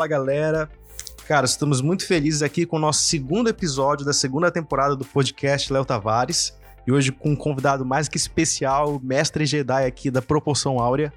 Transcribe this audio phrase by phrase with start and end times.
[0.00, 0.70] Fala galera,
[1.28, 5.70] cara, estamos muito felizes aqui com o nosso segundo episódio da segunda temporada do podcast
[5.70, 6.58] Léo Tavares.
[6.86, 11.12] E hoje com um convidado mais que especial, mestre Jedi aqui da Proporção Áurea,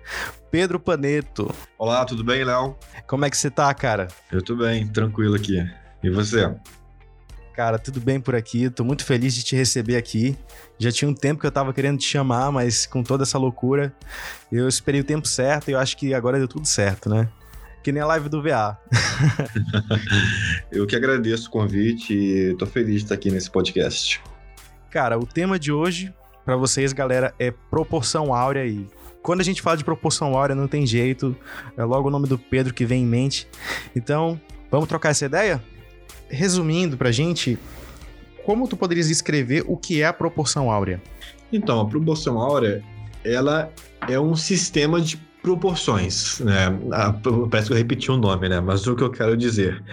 [0.52, 1.50] Pedro Paneto.
[1.78, 2.76] Olá, tudo bem, Léo?
[3.08, 4.10] Como é que você tá, cara?
[4.30, 5.66] Eu tô bem, tranquilo aqui.
[6.04, 6.54] E você?
[7.56, 8.70] Cara, tudo bem por aqui.
[8.70, 10.38] Tô muito feliz de te receber aqui.
[10.78, 13.96] Já tinha um tempo que eu tava querendo te chamar, mas com toda essa loucura,
[14.52, 17.30] eu esperei o tempo certo e eu acho que agora deu tudo certo, né?
[17.84, 18.78] Que nem a live do VA.
[20.72, 24.22] eu que agradeço o convite e tô feliz de estar aqui nesse podcast.
[24.90, 26.14] Cara, o tema de hoje
[26.46, 28.88] para vocês, galera, é proporção áurea e
[29.22, 31.36] quando a gente fala de proporção áurea não tem jeito,
[31.78, 33.48] é logo o nome do Pedro que vem em mente.
[33.96, 35.62] Então, vamos trocar essa ideia?
[36.34, 37.58] resumindo pra gente,
[38.44, 41.02] como tu poderias escrever o que é a proporção áurea?
[41.52, 42.84] Então, a proporção áurea,
[43.24, 43.72] ela
[44.10, 46.76] é um sistema de proporções, né?
[46.92, 47.14] Ah,
[47.52, 48.62] parece que eu repeti o nome, né?
[48.62, 49.84] Mas o que eu quero dizer.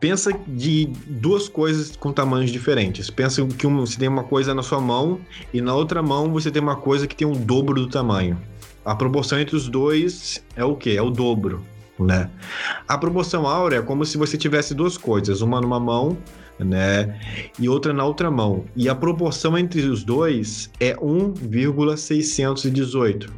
[0.00, 3.10] Pensa de duas coisas com tamanhos diferentes.
[3.10, 5.20] Pensa que um, você tem uma coisa na sua mão
[5.52, 8.40] e na outra mão você tem uma coisa que tem um dobro do tamanho.
[8.84, 10.94] A proporção entre os dois é o quê?
[10.96, 11.62] É o dobro
[11.98, 12.30] né?
[12.86, 16.16] A proporção áurea é como se você tivesse duas coisas, uma numa mão,
[16.58, 17.20] né,
[17.58, 18.64] e outra na outra mão.
[18.76, 23.32] E a proporção entre os dois é 1,618,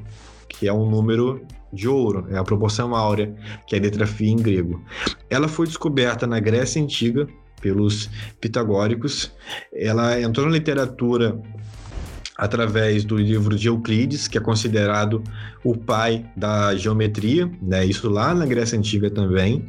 [0.61, 1.41] que é um número
[1.73, 3.35] de ouro, é a proporção áurea,
[3.67, 4.85] que é a letra φ em grego.
[5.31, 7.27] Ela foi descoberta na Grécia Antiga
[7.63, 8.11] pelos
[8.43, 9.33] pitagóricos.
[9.73, 11.41] Ela entrou na literatura
[12.37, 15.25] através do livro de Euclides, que é considerado
[15.65, 17.87] o pai da geometria, né?
[17.87, 19.67] Isso lá na Grécia Antiga também.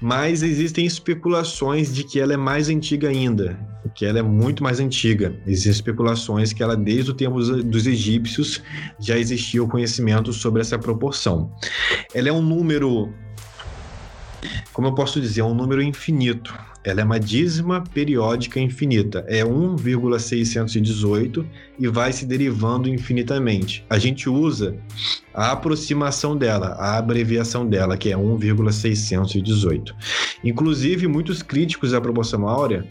[0.00, 3.58] Mas existem especulações de que ela é mais antiga ainda,
[3.94, 5.34] que ela é muito mais antiga.
[5.46, 8.62] Existem especulações que ela, desde o tempo dos egípcios,
[9.00, 11.50] já existia o conhecimento sobre essa proporção.
[12.14, 13.12] Ela é um número
[14.72, 16.54] como eu posso dizer, é um número infinito.
[16.86, 19.24] Ela é uma dízima periódica infinita.
[19.26, 21.44] É 1,618
[21.78, 23.84] e vai se derivando infinitamente.
[23.90, 24.76] A gente usa
[25.34, 29.96] a aproximação dela, a abreviação dela, que é 1,618.
[30.44, 32.86] Inclusive, muitos críticos da proporção áurea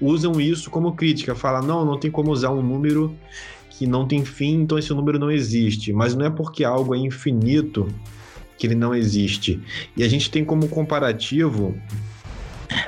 [0.00, 1.34] usam isso como crítica.
[1.34, 3.12] Falam, não, não tem como usar um número
[3.68, 5.92] que não tem fim, então esse número não existe.
[5.92, 7.88] Mas não é porque algo é infinito
[8.56, 9.60] que ele não existe.
[9.96, 11.76] E a gente tem como comparativo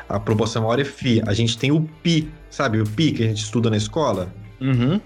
[0.08, 1.22] a proporção hora e φ.
[1.26, 2.80] A gente tem o pi, sabe?
[2.80, 5.00] O pi que a gente estuda na escola, uhum.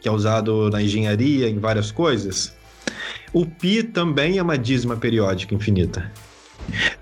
[0.00, 2.54] que é usado na engenharia, em várias coisas.
[3.32, 6.10] O pi também é uma dízima periódica infinita.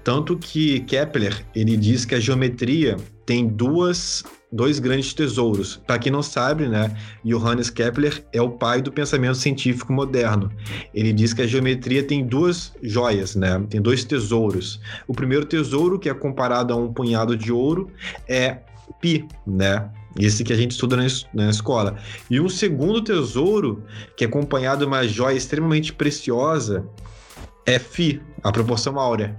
[0.03, 5.81] Tanto que Kepler ele diz que a geometria tem duas dois grandes tesouros.
[5.87, 10.53] Para quem não sabe, né, Johannes Kepler é o pai do pensamento científico moderno.
[10.93, 13.65] Ele diz que a geometria tem duas joias, né?
[13.71, 14.79] Tem dois tesouros.
[15.09, 17.91] O primeiro tesouro, que é comparado a um punhado de ouro,
[18.29, 18.59] é
[19.01, 19.91] pi, né?
[20.19, 20.97] Esse que a gente estuda
[21.33, 21.97] na, escola.
[22.29, 23.83] E um segundo tesouro,
[24.15, 26.87] que é acompanhado de uma joia extremamente preciosa,
[27.65, 29.35] é Fi, a proporção áurea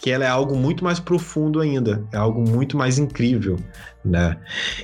[0.00, 3.58] que ela é algo muito mais profundo ainda, é algo muito mais incrível,
[4.04, 4.36] né?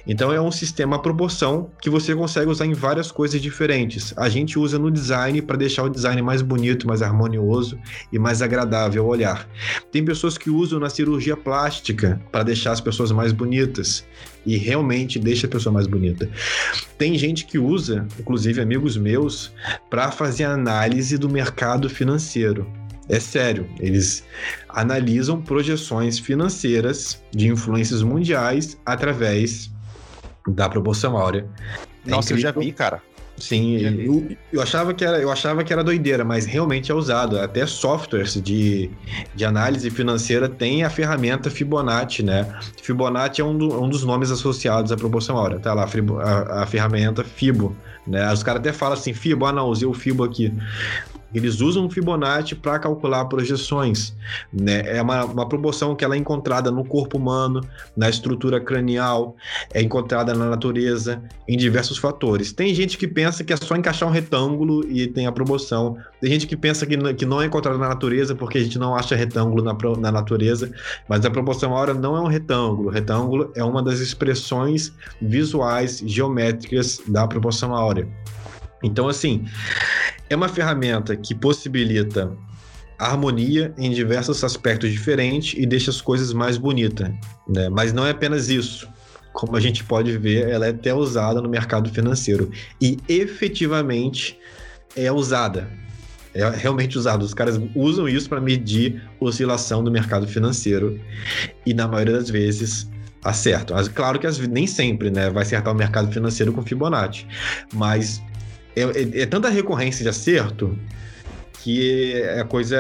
[0.07, 4.13] Então é um sistema à proporção que você consegue usar em várias coisas diferentes.
[4.17, 7.79] A gente usa no design para deixar o design mais bonito, mais harmonioso
[8.13, 9.49] e mais agradável ao olhar.
[9.91, 14.05] Tem pessoas que usam na cirurgia plástica para deixar as pessoas mais bonitas
[14.45, 16.29] e realmente deixa a pessoa mais bonita.
[16.99, 19.53] Tem gente que usa, inclusive amigos meus,
[19.89, 22.67] para fazer análise do mercado financeiro.
[23.13, 24.25] É sério, eles
[24.71, 29.71] analisam projeções financeiras de influências mundiais através
[30.49, 31.47] da proporção áurea.
[32.07, 33.03] É Nossa, eu já vi, cara.
[33.37, 37.39] Sim, eu, eu, achava que era, eu achava que era doideira, mas realmente é usado.
[37.39, 38.91] Até softwares de,
[39.35, 42.49] de análise financeira tem a ferramenta Fibonacci, né?
[42.83, 45.59] Fibonacci é um, do, um dos nomes associados à proporção áurea.
[45.59, 45.87] Tá lá,
[46.23, 47.77] a, a ferramenta Fibo.
[48.07, 48.33] Né?
[48.33, 50.51] Os caras até falam assim, Fibo, ah não, usei o Fibo aqui.
[51.35, 54.15] Eles usam o Fibonacci para calcular projeções.
[54.53, 54.83] Né?
[54.87, 57.61] É uma, uma proporção que ela é encontrada no corpo humano,
[57.97, 59.37] na estrutura cranial,
[59.73, 62.53] é encontrada na natureza, em diversos fatores.
[62.53, 65.97] Tem gente que pensa que é só encaixar um retângulo e tem a proporção.
[66.21, 68.95] Tem gente que pensa que, que não é encontrada na natureza porque a gente não
[68.95, 70.71] acha retângulo na, na natureza,
[71.09, 72.89] mas a proporção áurea não é um retângulo.
[72.89, 78.09] O retângulo é uma das expressões visuais geométricas da proporção áurea.
[78.83, 79.45] Então, assim,
[80.33, 82.33] é uma ferramenta que possibilita
[82.99, 87.11] harmonia em diversos aspectos diferentes e deixa as coisas mais bonitas,
[87.49, 87.69] né?
[87.69, 88.89] Mas não é apenas isso.
[89.33, 92.51] Como a gente pode ver, ela é até usada no mercado financeiro
[92.81, 94.39] e efetivamente
[94.95, 95.69] é usada.
[96.35, 97.23] É realmente usado.
[97.23, 100.99] Os caras usam isso para medir oscilação do mercado financeiro
[101.67, 102.91] e, na maioria das vezes,
[103.25, 103.77] acertam.
[103.95, 107.27] Claro que nem sempre né, vai acertar o mercado financeiro com Fibonacci,
[107.73, 108.23] mas
[108.77, 110.77] é, é, é tanta recorrência de acerto
[111.63, 112.77] que a coisa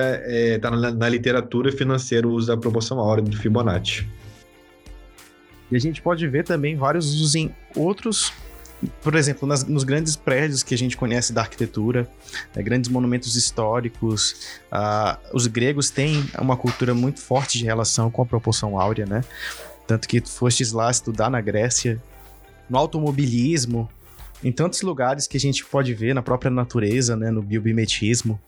[0.56, 4.06] está é, na, na, literatura financeira o uso da proporção áurea do Fibonacci.
[5.70, 8.32] E a gente pode ver também vários usos em outros
[9.00, 12.08] por exemplo, nas, nos grandes prédios que a gente conhece da arquitetura,
[12.54, 18.22] né, grandes monumentos históricos, uh, os gregos têm uma cultura muito forte de relação com
[18.22, 19.22] a proporção áurea, né?
[19.86, 22.02] Tanto que fostes lá estudar na Grécia,
[22.68, 23.88] no automobilismo,
[24.42, 27.30] em tantos lugares que a gente pode ver na própria natureza, né?
[27.30, 28.40] No biomimetismo.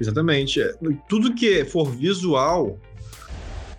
[0.00, 0.60] Exatamente.
[1.08, 2.78] Tudo que for visual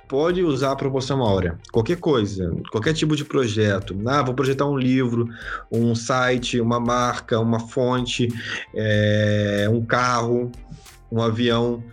[0.07, 1.57] pode usar a proporção áurea.
[1.71, 3.99] Qualquer coisa, qualquer tipo de projeto.
[4.05, 5.27] Ah, vou projetar um livro,
[5.71, 8.27] um site, uma marca, uma fonte,
[8.75, 10.51] é, um carro,
[11.11, 11.83] um avião.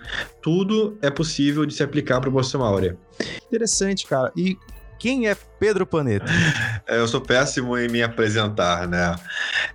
[0.43, 2.97] Tudo é possível de se aplicar a proporção áurea.
[3.47, 4.31] Interessante, cara.
[4.37, 4.57] E
[5.01, 6.31] quem é Pedro Panetta?
[6.87, 9.17] É, eu sou péssimo em me apresentar, né?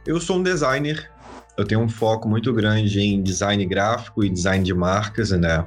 [0.05, 1.11] Eu sou um designer.
[1.57, 5.65] Eu tenho um foco muito grande em design gráfico e design de marcas, né?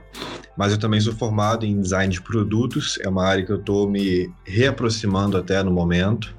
[0.59, 3.89] mas eu também sou formado em design de produtos, é uma área que eu estou
[3.89, 6.35] me reaproximando até no momento.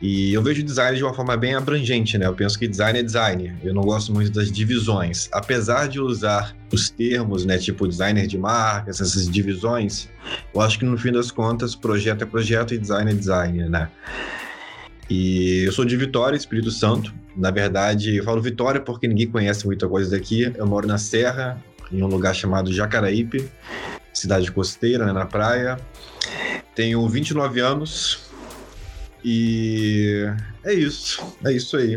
[0.00, 2.26] E eu vejo design de uma forma bem abrangente, né?
[2.26, 3.56] Eu penso que design é design.
[3.64, 5.28] Eu não gosto muito das divisões.
[5.32, 10.08] Apesar de usar os termos, né, tipo designer de marcas, essas divisões,
[10.54, 13.88] eu acho que no fim das contas, projeto é projeto e design é design, né?
[15.08, 17.14] E eu sou de Vitória, Espírito Santo.
[17.34, 20.52] Na verdade, eu falo Vitória porque ninguém conhece muita coisa daqui.
[20.56, 23.48] Eu moro na Serra, em um lugar chamado Jacaraípe,
[24.12, 25.78] cidade costeira, né, na praia.
[26.74, 28.25] Tenho 29 anos
[29.24, 30.26] e
[30.64, 31.96] é isso, é isso aí.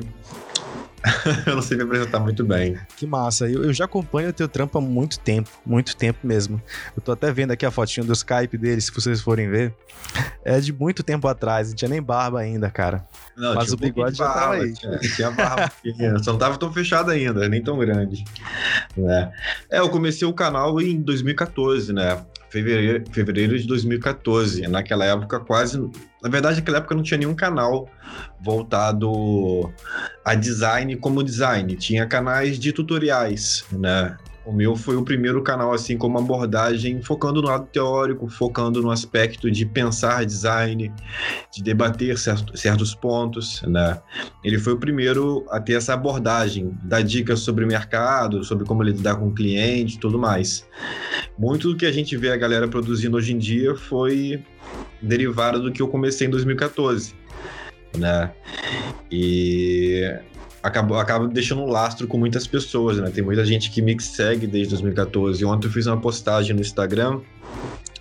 [1.48, 2.78] eu não sei me apresentar muito bem.
[2.98, 3.50] Que massa.
[3.50, 6.62] Eu, eu já acompanho o teu trampo há muito tempo, muito tempo mesmo.
[6.96, 9.74] Eu tô até vendo aqui a fotinha do Skype dele, se vocês forem ver.
[10.44, 13.06] É de muito tempo atrás, não tinha nem barba ainda, cara.
[13.36, 14.74] Não, Mas o bigode já barba, tava aí.
[14.74, 15.72] Tinha, tinha barba,
[16.22, 18.24] só não tava tão fechado ainda, nem tão grande.
[18.96, 19.32] Né?
[19.70, 22.22] É, eu comecei o canal em 2014, né?
[22.50, 24.68] Fevereiro, fevereiro de 2014.
[24.68, 25.80] Naquela época, quase.
[26.22, 27.90] Na verdade, naquela época não tinha nenhum canal
[28.42, 29.72] voltado
[30.26, 31.76] a design como design.
[31.76, 34.18] Tinha canais de tutoriais, né?
[34.50, 38.82] O meu foi o primeiro canal, assim, com uma abordagem focando no lado teórico, focando
[38.82, 40.92] no aspecto de pensar design,
[41.54, 44.02] de debater certo, certos pontos, né?
[44.44, 49.18] Ele foi o primeiro a ter essa abordagem, dar dicas sobre mercado, sobre como lidar
[49.18, 50.68] com o cliente tudo mais.
[51.38, 54.44] Muito do que a gente vê a galera produzindo hoje em dia foi
[55.00, 57.14] derivado do que eu comecei em 2014,
[57.96, 58.32] né?
[59.12, 60.12] E
[60.62, 63.10] acabou, acaba deixando um lastro com muitas pessoas, né?
[63.10, 65.44] Tem muita gente que me segue desde 2014.
[65.46, 67.22] Ontem eu fiz uma postagem no Instagram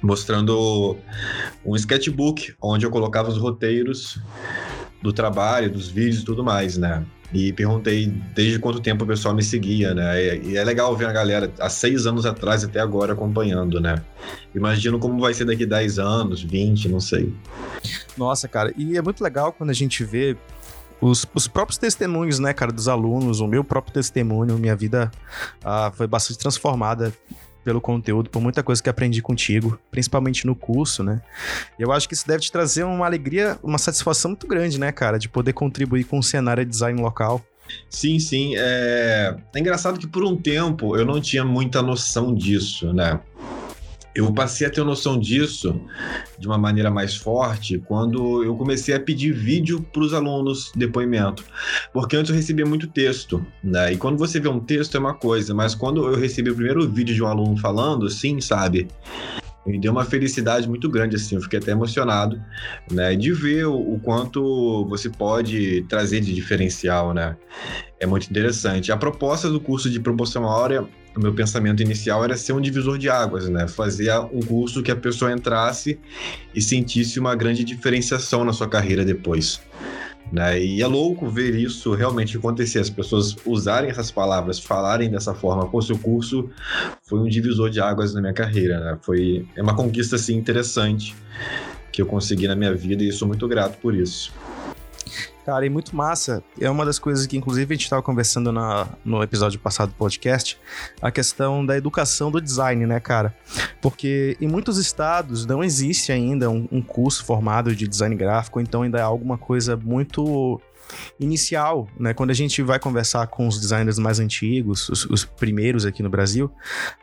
[0.01, 0.97] mostrando
[1.65, 4.21] um sketchbook onde eu colocava os roteiros
[5.03, 7.05] do trabalho, dos vídeos e tudo mais, né?
[7.33, 10.39] E perguntei desde quanto tempo o pessoal me seguia, né?
[10.39, 14.03] E é legal ver a galera há seis anos atrás até agora acompanhando, né?
[14.55, 17.33] Imagino como vai ser daqui 10 anos, 20, não sei.
[18.17, 20.37] Nossa, cara, e é muito legal quando a gente vê
[21.01, 25.11] os, os próprios testemunhos, né, cara, dos alunos, o meu próprio testemunho, minha vida
[25.65, 27.13] ah, foi bastante transformada
[27.65, 31.21] pelo conteúdo, por muita coisa que aprendi contigo, principalmente no curso, né?
[31.79, 34.91] E eu acho que isso deve te trazer uma alegria, uma satisfação muito grande, né,
[34.91, 37.45] cara, de poder contribuir com o cenário de design local.
[37.91, 38.55] Sim, sim.
[38.57, 39.37] É...
[39.55, 43.21] é engraçado que por um tempo eu não tinha muita noção disso, né?
[44.19, 45.81] Eu passei a ter noção disso
[46.39, 51.45] de uma maneira mais forte quando eu comecei a pedir vídeo para os alunos depoimento,
[51.93, 53.93] porque antes eu recebia muito texto, né?
[53.93, 56.89] E quando você vê um texto é uma coisa, mas quando eu recebi o primeiro
[56.89, 58.89] vídeo de um aluno falando, sim, sabe?
[59.67, 62.41] Me deu uma felicidade muito grande, assim, eu fiquei até emocionado,
[62.91, 67.37] né, de ver o, o, quanto você pode trazer de diferencial, né,
[68.01, 68.91] é muito interessante.
[68.91, 70.89] A proposta do curso de promoção áurea
[71.19, 73.67] o meu pensamento inicial era ser um divisor de águas, né?
[73.67, 75.99] Fazer um curso que a pessoa entrasse
[76.55, 79.61] e sentisse uma grande diferenciação na sua carreira depois.
[80.31, 80.63] Né?
[80.63, 85.67] E é louco ver isso realmente acontecer, as pessoas usarem essas palavras, falarem dessa forma.
[85.67, 86.51] Pô, seu curso
[87.03, 88.99] foi um divisor de águas na minha carreira, né?
[89.01, 91.17] Foi é uma conquista assim interessante
[91.91, 94.33] que eu consegui na minha vida e sou muito grato por isso.
[95.45, 96.43] Cara, e muito massa.
[96.61, 99.95] É uma das coisas que, inclusive, a gente estava conversando na, no episódio passado do
[99.95, 100.59] podcast,
[101.01, 103.35] a questão da educação do design, né, cara?
[103.81, 108.83] Porque em muitos estados não existe ainda um, um curso formado de design gráfico, então
[108.83, 110.61] ainda é alguma coisa muito
[111.19, 112.15] inicial, né?
[112.15, 116.11] Quando a gente vai conversar com os designers mais antigos, os, os primeiros aqui no
[116.11, 116.51] Brasil,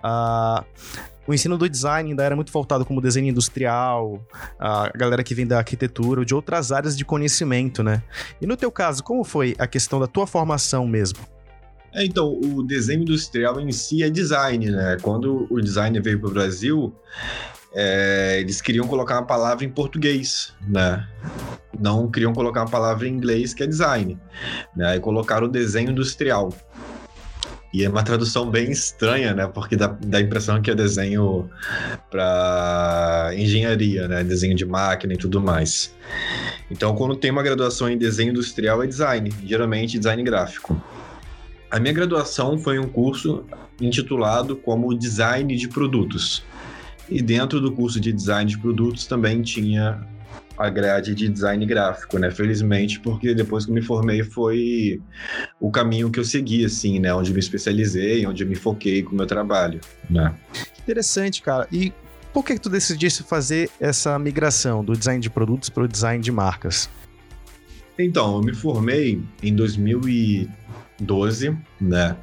[0.04, 0.64] uh,
[1.27, 4.25] o ensino do design ainda era muito voltado como desenho industrial,
[4.60, 8.03] a galera que vem da arquitetura ou de outras áreas de conhecimento, né?
[8.41, 11.20] E no teu caso, como foi a questão da tua formação mesmo?
[11.94, 14.98] É, então, o desenho industrial em si é design, né?
[15.01, 16.94] Quando o design veio para o Brasil,
[17.74, 21.08] é, eles queriam colocar uma palavra em português, né?
[21.79, 24.17] Não queriam colocar uma palavra em inglês, que é design.
[24.75, 24.88] Né?
[24.88, 26.53] Aí colocaram o desenho industrial.
[27.75, 29.48] E é uma tradução bem estranha, né?
[29.48, 31.50] Porque dá, dá a impressão que é desenho
[32.10, 34.24] para engenharia, né?
[34.24, 35.94] Desenho de máquina e tudo mais.
[36.72, 40.82] Então, quando tem uma graduação em desenho industrial, é design, geralmente design gráfico.
[41.70, 43.44] A minha graduação foi um curso
[43.82, 46.46] intitulado como Design de Produtos.
[47.10, 50.00] E dentro do curso de Design de Produtos também tinha
[50.58, 52.32] a grade de design gráfico, né?
[52.32, 55.02] Felizmente, porque depois que eu me formei foi
[55.60, 57.14] o caminho que eu segui, assim, né?
[57.14, 60.34] Onde me especializei, onde eu me foquei com o meu trabalho, né?
[60.80, 61.68] Interessante, cara.
[61.72, 61.94] E
[62.34, 66.24] por que, que tu decidiste fazer essa migração do design de produtos para o design
[66.24, 66.90] de marcas?
[67.98, 72.18] Então, eu me formei em 2012, né?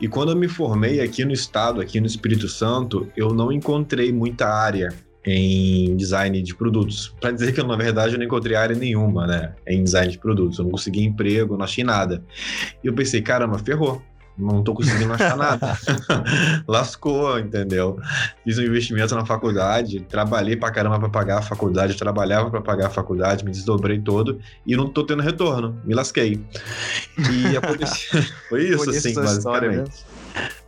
[0.00, 4.12] E quando eu me formei aqui no estado, aqui no Espírito Santo, eu não encontrei
[4.12, 4.92] muita área
[5.24, 7.14] em design de produtos.
[7.20, 10.18] Para dizer que eu, na verdade, eu não encontrei área nenhuma, né, em design de
[10.18, 10.58] produtos.
[10.58, 12.22] Eu não consegui emprego, não achei nada.
[12.82, 14.02] E eu pensei, caramba, ferrou.
[14.36, 15.78] Não tô conseguindo achar nada.
[16.66, 18.00] Lascou, entendeu?
[18.42, 22.88] Fiz um investimento na faculdade, trabalhei pra caramba pra pagar a faculdade, trabalhava pra pagar
[22.88, 25.80] a faculdade, me desdobrei todo e não tô tendo retorno.
[25.84, 26.40] Me lasquei.
[27.16, 28.22] E aconteceu.
[28.50, 30.04] Foi isso, assim, basicamente.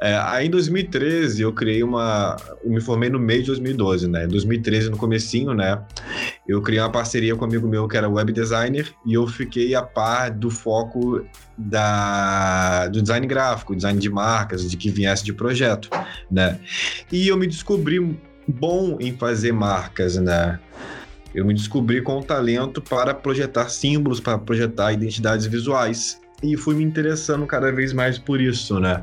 [0.00, 2.36] É, aí em 2013 eu criei uma.
[2.62, 4.24] Eu me formei no mês de 2012, né?
[4.24, 5.82] Em 2013, no comecinho, né?
[6.46, 9.74] Eu criei uma parceria com um amigo meu que era web designer e eu fiquei
[9.74, 11.24] a par do foco
[11.56, 15.88] da, do design gráfico, design de marcas, de que viesse de projeto,
[16.30, 16.58] né?
[17.10, 20.60] E eu me descobri bom em fazer marcas, né?
[21.34, 26.20] Eu me descobri com o talento para projetar símbolos, para projetar identidades visuais.
[26.42, 29.02] E fui me interessando cada vez mais por isso, né?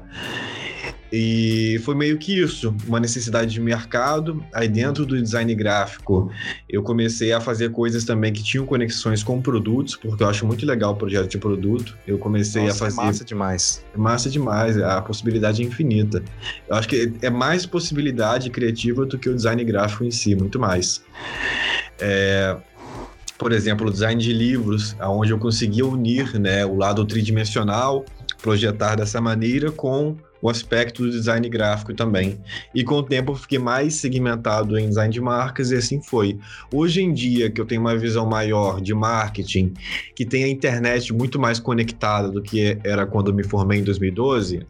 [1.15, 4.43] E foi meio que isso, uma necessidade de mercado.
[4.51, 6.31] Aí dentro do design gráfico,
[6.67, 10.65] eu comecei a fazer coisas também que tinham conexões com produtos, porque eu acho muito
[10.65, 11.95] legal o projeto de produto.
[12.07, 13.01] Eu comecei Nossa, a é fazer.
[13.01, 13.85] É massa demais.
[13.93, 16.23] É massa demais, a possibilidade é infinita.
[16.67, 20.59] Eu acho que é mais possibilidade criativa do que o design gráfico em si, muito
[20.59, 21.03] mais.
[21.99, 22.57] É,
[23.43, 28.05] por exemplo, o design de livros, onde eu conseguia unir né, o lado tridimensional,
[28.41, 32.39] projetar dessa maneira, com o aspecto do design gráfico também.
[32.73, 36.39] E com o tempo eu fiquei mais segmentado em design de marcas e assim foi.
[36.73, 39.73] Hoje em dia, que eu tenho uma visão maior de marketing,
[40.15, 43.83] que tem a internet muito mais conectada do que era quando eu me formei em
[43.83, 44.65] 2012,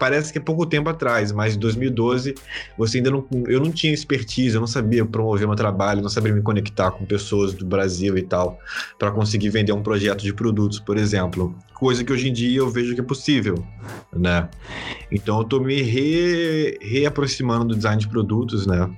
[0.00, 2.34] parece que é pouco tempo atrás, mas em 2012
[2.78, 6.32] você ainda não, eu não tinha expertise, eu não sabia promover meu trabalho, não sabia
[6.32, 8.58] me conectar com pessoas do Brasil e tal,
[8.98, 11.54] para conseguir vender um projeto de produtos, por exemplo.
[11.74, 13.62] Coisa que hoje em dia eu vejo que é possível,
[14.10, 14.48] né?
[15.12, 18.90] Então eu tô me re, reaproximando do design de produtos, né?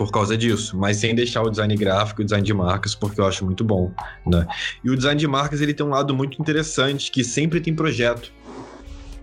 [0.00, 3.26] por causa disso, mas sem deixar o design gráfico o design de marcas, porque eu
[3.26, 3.92] acho muito bom,
[4.26, 4.46] né?
[4.82, 8.32] E o design de marcas, ele tem um lado muito interessante, que sempre tem projeto.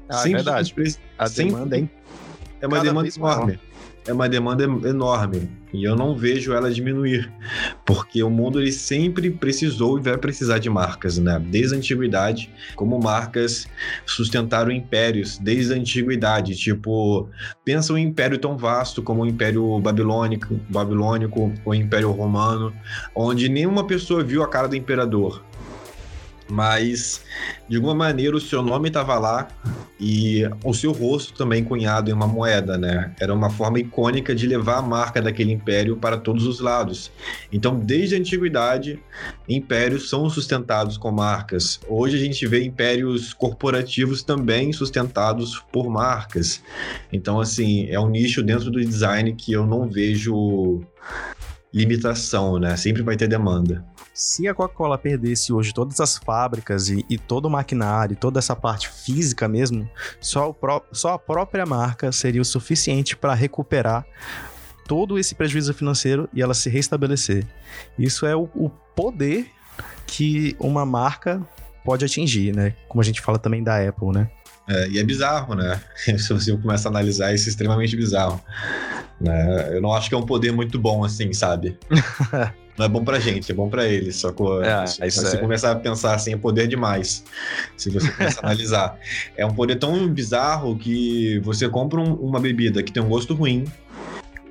[0.09, 0.73] Ah, é verdade.
[1.17, 1.89] A demanda, hein?
[2.61, 3.59] É uma Cada demanda enorme.
[4.07, 7.31] É uma demanda enorme e eu não vejo ela diminuir,
[7.85, 11.39] porque o mundo ele sempre precisou e vai precisar de marcas, né?
[11.51, 13.67] Desde a antiguidade, como marcas
[14.05, 17.29] sustentaram impérios desde a antiguidade, tipo,
[17.65, 22.73] pensa um império tão vasto como o Império Babilônico, Babilônico ou o Império Romano,
[23.13, 25.43] onde nenhuma pessoa viu a cara do imperador,
[26.49, 27.21] mas
[27.67, 29.47] de alguma maneira o seu nome estava lá
[29.99, 33.13] e o seu rosto também cunhado em uma moeda, né?
[33.19, 37.11] Era uma forma icônica de levar a marca daquele império para todos os lados.
[37.51, 38.99] Então, desde a antiguidade,
[39.49, 41.79] impérios são sustentados com marcas.
[41.87, 46.61] Hoje a gente vê impérios corporativos também sustentados por marcas.
[47.11, 50.81] Então, assim, é um nicho dentro do design que eu não vejo
[51.73, 52.75] limitação, né?
[52.77, 53.83] Sempre vai ter demanda.
[54.17, 58.55] Se a Coca-Cola perdesse hoje todas as fábricas e, e, todo o maquinário, toda essa
[58.55, 59.87] parte física mesmo,
[60.19, 64.03] só, pró só a própria marca seria o suficiente para recuperar
[64.87, 67.45] todo esse prejuízo financeiro e ela se restabelecer.
[67.95, 69.51] Isso é o, o poder
[70.07, 71.39] que uma marca
[71.85, 72.73] pode atingir, né?
[72.87, 74.31] Como a gente fala também da Apple, né?
[74.67, 75.79] É, e é bizarro, né?
[76.17, 78.41] Se você começa a analisar, isso é extremamente bizarro.
[79.21, 79.75] Né?
[79.75, 81.77] Eu não acho que é um poder muito bom, assim, sabe?
[82.77, 84.17] não é bom pra gente, é bom pra eles.
[84.17, 85.39] Só que é, se, se você é.
[85.39, 87.23] começar a pensar assim, é poder demais.
[87.75, 88.99] Se você começar a analisar.
[89.35, 93.33] É um poder tão bizarro que você compra um, uma bebida que tem um gosto
[93.33, 93.65] ruim,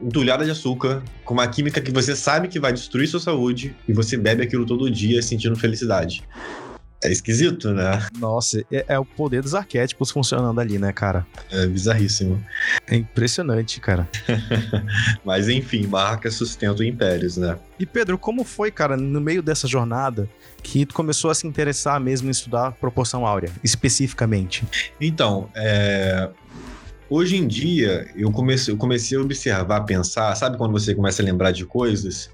[0.03, 3.93] entulhada de açúcar, com uma química que você sabe que vai destruir sua saúde, e
[3.93, 6.25] você bebe aquilo todo dia sentindo felicidade.
[7.03, 8.07] É esquisito, né?
[8.19, 11.27] Nossa, é, é, o poder dos arquétipos funcionando ali, né, cara?
[11.51, 12.43] É bizarríssimo.
[12.87, 14.09] É impressionante, cara.
[15.25, 17.59] Mas enfim, marcas sustentam impérios, né?
[17.79, 20.29] E Pedro, como foi, cara, no meio dessa jornada
[20.63, 24.65] que tu começou a se interessar mesmo em estudar proporção áurea, especificamente?
[25.01, 26.31] Então, é,
[27.09, 31.25] Hoje em dia, eu comecei, eu comecei a observar, pensar, sabe quando você começa a
[31.25, 32.29] lembrar de coisas?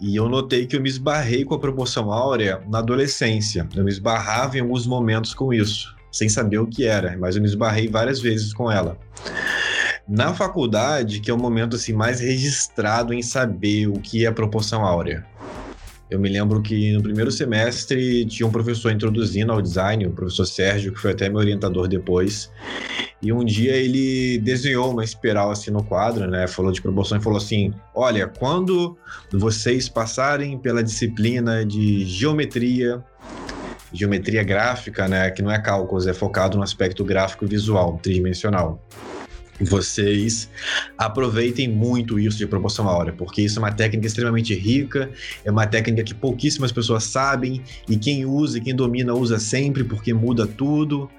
[0.00, 3.66] E eu notei que eu me esbarrei com a proporção áurea na adolescência.
[3.74, 7.42] Eu me esbarrava em alguns momentos com isso, sem saber o que era, mas eu
[7.42, 8.98] me esbarrei várias vezes com ela.
[10.06, 14.84] Na faculdade, que é o momento assim mais registrado em saber o que é proporção
[14.84, 15.24] áurea.
[16.08, 20.46] Eu me lembro que no primeiro semestre tinha um professor introduzindo ao design, o professor
[20.46, 22.50] Sérgio, que foi até meu orientador depois.
[23.26, 26.46] E um dia ele desenhou uma espiral assim no quadro, né?
[26.46, 28.96] Falou de proporção e falou assim: Olha, quando
[29.32, 33.02] vocês passarem pela disciplina de geometria,
[33.92, 35.28] geometria gráfica, né?
[35.32, 38.80] Que não é cálculos, é focado no aspecto gráfico e visual, tridimensional
[39.60, 40.50] vocês
[40.98, 45.10] aproveitem muito isso de proporção áurea, porque isso é uma técnica extremamente rica,
[45.44, 49.84] é uma técnica que pouquíssimas pessoas sabem e quem usa e quem domina usa sempre
[49.84, 51.10] porque muda tudo.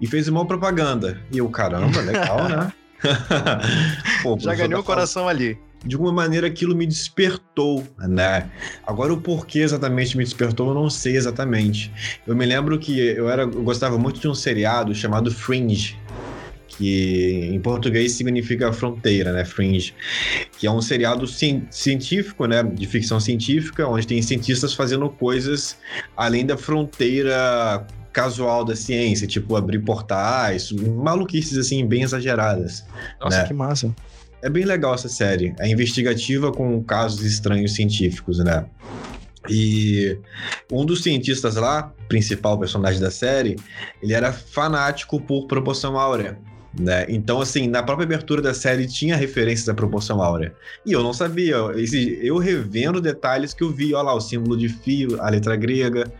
[0.00, 1.20] E fez uma propaganda.
[1.32, 2.72] E eu, caramba, legal, né?
[4.22, 5.58] Pô, Já ganhou o coração ali.
[5.84, 8.50] De alguma maneira aquilo me despertou, né?
[8.86, 11.90] Agora o porquê exatamente me despertou, eu não sei exatamente.
[12.26, 15.98] Eu me lembro que eu era, eu gostava muito de um seriado chamado Fringe,
[16.80, 19.44] que em português significa fronteira, né?
[19.44, 19.94] Fringe,
[20.58, 22.62] que é um seriado ci científico, né?
[22.62, 25.76] De ficção científica, onde tem cientistas fazendo coisas
[26.16, 32.86] além da fronteira casual da ciência, tipo abrir portais, maluquices assim bem exageradas.
[33.20, 33.46] Nossa, né?
[33.46, 33.94] que massa.
[34.40, 35.54] É bem legal essa série.
[35.58, 38.64] É investigativa com casos estranhos científicos, né?
[39.50, 40.18] E
[40.72, 43.56] um dos cientistas lá, principal personagem da série,
[44.02, 46.38] ele era fanático por proporção áurea.
[46.78, 47.04] Né?
[47.08, 50.54] Então, assim, na própria abertura da série tinha referências à proporção áurea.
[50.86, 51.56] E eu não sabia.
[52.22, 56.10] Eu revendo detalhes que eu vi, olha lá, o símbolo de fio, a letra grega.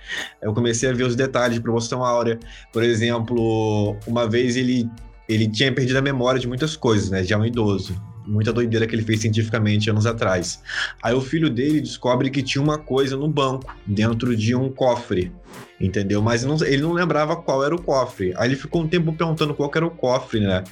[0.42, 2.38] Eu comecei a ver os detalhes de proporção áurea.
[2.72, 4.88] Por exemplo, uma vez ele,
[5.28, 7.22] ele tinha perdido a memória de muitas coisas, né?
[7.22, 10.62] Já é um idoso muita doideira que ele fez cientificamente anos atrás.
[11.02, 15.32] Aí o filho dele descobre que tinha uma coisa no banco, dentro de um cofre,
[15.80, 16.22] entendeu?
[16.22, 18.32] Mas não, ele não lembrava qual era o cofre.
[18.36, 20.62] Aí ele ficou um tempo perguntando qual era o cofre, né?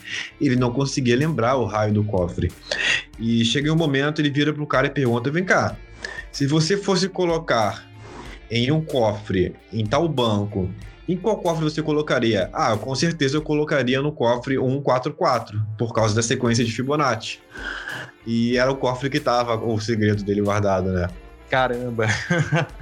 [0.41, 2.53] Ele não conseguia lembrar o raio do cofre.
[3.19, 5.77] E chega um momento, ele vira pro cara e pergunta: vem cá,
[6.31, 7.89] se você fosse colocar
[8.51, 10.71] em um cofre, em tal banco,
[11.09, 12.51] em qual cofre você colocaria?
[12.53, 17.41] Ah, com certeza eu colocaria no cofre 144, por causa da sequência de Fibonacci.
[18.27, 21.09] E era o cofre que tava o segredo dele guardado, né?
[21.49, 22.07] Caramba!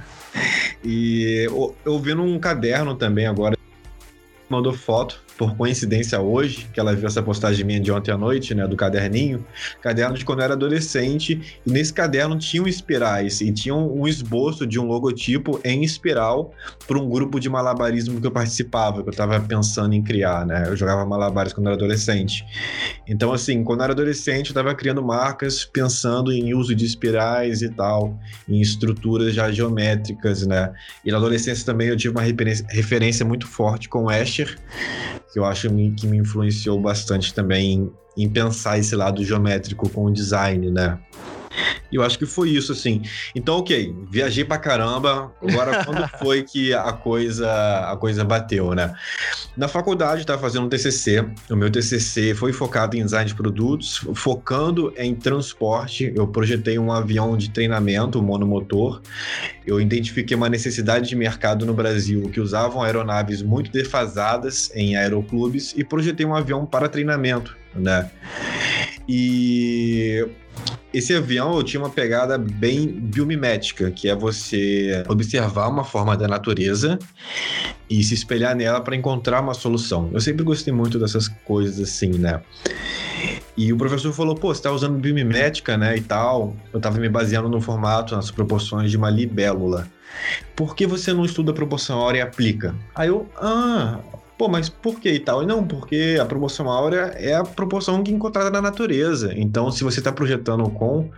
[0.83, 3.57] e eu, eu vi num caderno também agora,
[4.49, 8.55] mandou foto por coincidência hoje, que ela viu essa postagem minha de ontem à noite,
[8.55, 9.45] né, do caderninho,
[9.81, 14.65] caderno de quando eu era adolescente, e nesse caderno tinham espirais e tinha um esboço
[14.65, 16.51] de um logotipo em espiral
[16.87, 20.65] para um grupo de malabarismo que eu participava, que eu estava pensando em criar, né?
[20.67, 22.43] Eu jogava malabares quando eu era adolescente.
[23.07, 27.61] Então, assim, quando eu era adolescente, eu estava criando marcas pensando em uso de espirais
[27.61, 28.17] e tal,
[28.49, 30.73] em estruturas já geométricas, né?
[31.05, 34.57] E na adolescência também eu tive uma referência muito forte com Escher,
[35.31, 40.05] que eu acho que me influenciou bastante também em, em pensar esse lado geométrico com
[40.05, 40.99] o design, né?
[41.91, 43.01] E eu acho que foi isso, assim.
[43.35, 45.31] Então, ok, viajei pra caramba.
[45.41, 47.49] Agora, quando foi que a coisa,
[47.91, 48.93] a coisa bateu, né?
[49.55, 51.25] Na faculdade, estava fazendo um TCC.
[51.49, 56.11] O meu TCC foi focado em design de produtos, focando em transporte.
[56.15, 59.01] Eu projetei um avião de treinamento, um monomotor.
[59.65, 65.73] Eu identifiquei uma necessidade de mercado no Brasil que usavam aeronaves muito defasadas em aeroclubes
[65.75, 68.09] e projetei um avião para treinamento, né?
[69.07, 70.27] E
[70.97, 76.27] esse avião eu tinha uma pegada bem biomimética, que é você observar uma forma da
[76.27, 76.97] natureza
[77.89, 80.09] e se espelhar nela para encontrar uma solução.
[80.11, 82.41] Eu sempre gostei muito dessas coisas assim, né?
[83.55, 86.55] E o professor falou, pô, você tá usando biomimética, né, e tal.
[86.73, 89.87] Eu tava me baseando no formato, nas proporções de uma libélula.
[90.55, 92.75] Por que você não estuda a proporção áurea e aplica?
[92.95, 93.99] Aí eu, ah,
[94.37, 95.43] Pô, mas por que e tal?
[95.43, 99.33] Não, porque a proporção áurea é a proporção que é encontrada na natureza.
[99.35, 101.09] Então, se você está projetando com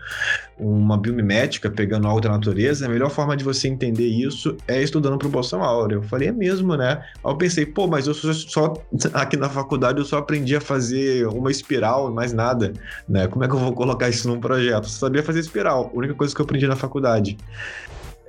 [0.57, 5.17] uma biomimética, pegando algo da natureza, a melhor forma de você entender isso é estudando
[5.17, 5.95] proporção áurea.
[5.95, 7.03] Eu falei, é mesmo, né?
[7.21, 8.73] Aí eu pensei, pô, mas eu só, só
[9.13, 12.71] aqui na faculdade eu só aprendi a fazer uma espiral, mais nada,
[13.07, 13.27] né?
[13.27, 14.83] Como é que eu vou colocar isso num projeto?
[14.85, 17.37] Eu só sabia fazer espiral, a única coisa que eu aprendi na faculdade.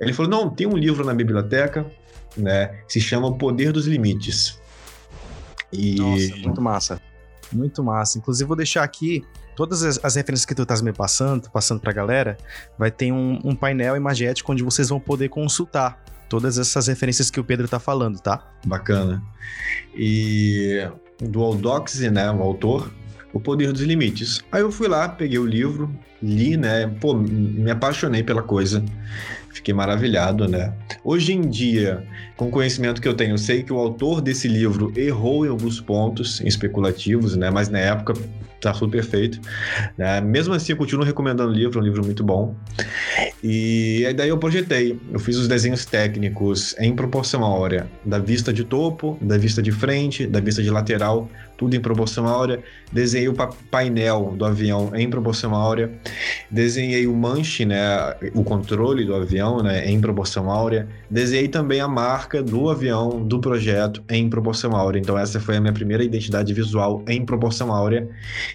[0.01, 1.85] Ele falou, não, tem um livro na biblioteca,
[2.35, 2.71] né?
[2.89, 4.60] Se chama O Poder dos Limites.
[5.71, 5.95] E...
[5.95, 7.01] Nossa, muito massa.
[7.51, 8.17] Muito massa.
[8.17, 9.23] Inclusive, vou deixar aqui
[9.55, 12.37] todas as, as referências que tu estás me passando, passando pra galera.
[12.77, 17.41] Vai ter um, um painel imagético onde vocês vão poder consultar todas essas referências que
[17.41, 18.53] o Pedro tá falando, tá?
[18.65, 19.21] Bacana.
[19.93, 20.87] E
[21.19, 22.89] do Aldoxy, né, o autor,
[23.33, 24.41] O Poder dos Limites.
[24.51, 28.83] Aí eu fui lá, peguei o livro, li, né, pô, me apaixonei pela coisa.
[29.53, 30.73] Fiquei maravilhado, né?
[31.03, 32.05] Hoje em dia,
[32.37, 35.49] com o conhecimento que eu tenho, eu sei que o autor desse livro errou em
[35.49, 37.49] alguns pontos especulativos, né?
[37.49, 38.13] Mas na época
[38.61, 39.39] tá tudo perfeito.
[39.97, 40.21] Né?
[40.21, 42.55] Mesmo assim, eu continuo recomendando o livro, é um livro muito bom.
[43.43, 48.53] E aí daí eu projetei, eu fiz os desenhos técnicos em proporção áurea, da vista
[48.53, 51.29] de topo, da vista de frente, da vista de lateral,
[51.61, 52.59] tudo em proporção áurea.
[52.91, 53.35] Desenhei o
[53.69, 55.91] painel do avião em proporção áurea.
[56.49, 60.87] Desenhei o manche, né, o controle do avião, né, em proporção áurea.
[61.07, 64.99] Desenhei também a marca do avião, do projeto, em proporção áurea.
[64.99, 68.09] Então essa foi a minha primeira identidade visual em proporção áurea.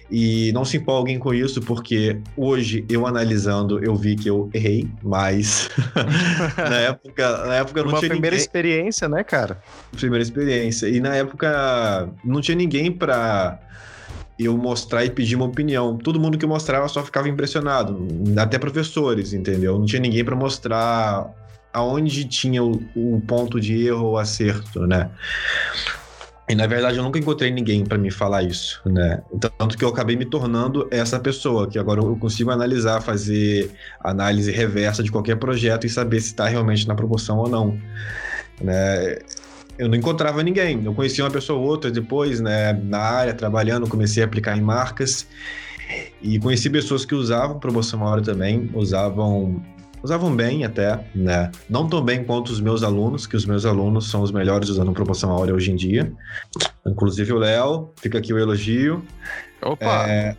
[0.09, 4.87] E não se empolguem com isso, porque hoje eu analisando, eu vi que eu errei,
[5.03, 5.69] mas
[6.57, 8.45] na época, na época não Uma tinha primeira ninguém...
[8.45, 9.59] experiência, né, cara?
[9.91, 10.87] Primeira experiência.
[10.87, 13.59] E na época não tinha ninguém para
[14.39, 15.97] eu mostrar e pedir uma opinião.
[15.97, 18.07] Todo mundo que eu mostrava só ficava impressionado,
[18.37, 19.79] até professores, entendeu?
[19.79, 21.33] Não tinha ninguém para mostrar
[21.73, 25.09] aonde tinha o, o, ponto de erro ou acerto, né?
[26.49, 29.21] E na verdade eu nunca encontrei ninguém para me falar isso, né?
[29.57, 34.49] Tanto que eu acabei me tornando essa pessoa, que agora eu consigo analisar, fazer análise
[34.51, 37.77] reversa de qualquer projeto e saber se está realmente na proporção ou não,
[38.61, 39.17] né?
[39.77, 40.83] eu não encontrava ninguém.
[40.83, 44.61] Eu conhecia uma pessoa ou outra depois, né, na área, trabalhando, comecei a aplicar em
[44.61, 45.27] marcas.
[46.21, 49.61] E conheci pessoas que usavam promoção hora também, usavam
[50.03, 51.51] usavam bem até, né?
[51.69, 54.91] Não tão bem quanto os meus alunos, que os meus alunos são os melhores usando
[54.93, 56.11] promoção hora hoje em dia.
[56.85, 59.03] Inclusive o Léo, fica aqui o elogio.
[59.61, 60.07] Opa!
[60.07, 60.35] É...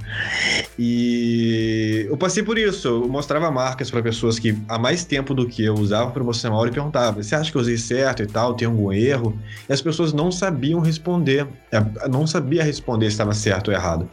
[0.78, 2.88] e eu passei por isso.
[2.88, 6.70] Eu mostrava marcas para pessoas que há mais tempo do que eu usavam promoção hora
[6.70, 8.54] e perguntava: você acha que eu usei certo e tal?
[8.54, 9.38] Tem algum erro?
[9.68, 14.08] E as pessoas não sabiam responder, é, não sabia responder se estava certo ou errado,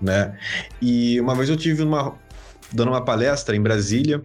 [0.00, 0.36] né?
[0.82, 2.14] E uma vez eu tive uma
[2.72, 4.22] dando uma palestra em Brasília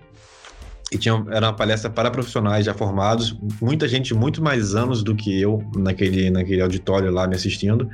[0.94, 5.16] e tinha, era uma palestra para profissionais já formados, muita gente muito mais anos do
[5.16, 7.90] que eu naquele, naquele auditório lá me assistindo,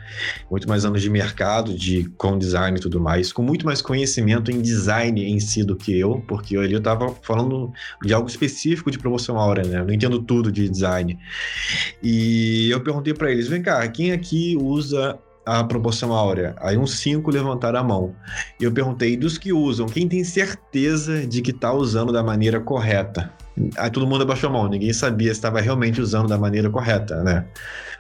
[0.52, 4.52] muito mais anos de mercado, de com design e tudo mais, com muito mais conhecimento
[4.52, 7.72] em design em si do que eu, porque ali eu estava falando
[8.04, 9.80] de algo específico de promoção hora, né?
[9.80, 11.18] Eu não entendo tudo de design.
[12.04, 15.18] E eu perguntei para eles, vem cá, quem aqui usa
[15.58, 16.56] a proporção áurea.
[16.60, 18.16] Aí uns cinco levantaram a mão.
[18.60, 22.60] E eu perguntei dos que usam, quem tem certeza de que está usando da maneira
[22.60, 23.34] correta?
[23.78, 27.24] Aí todo mundo abaixou a mão, ninguém sabia se estava realmente usando da maneira correta,
[27.24, 27.46] né?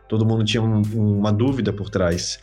[0.07, 2.39] Todo mundo tinha um, uma dúvida por trás.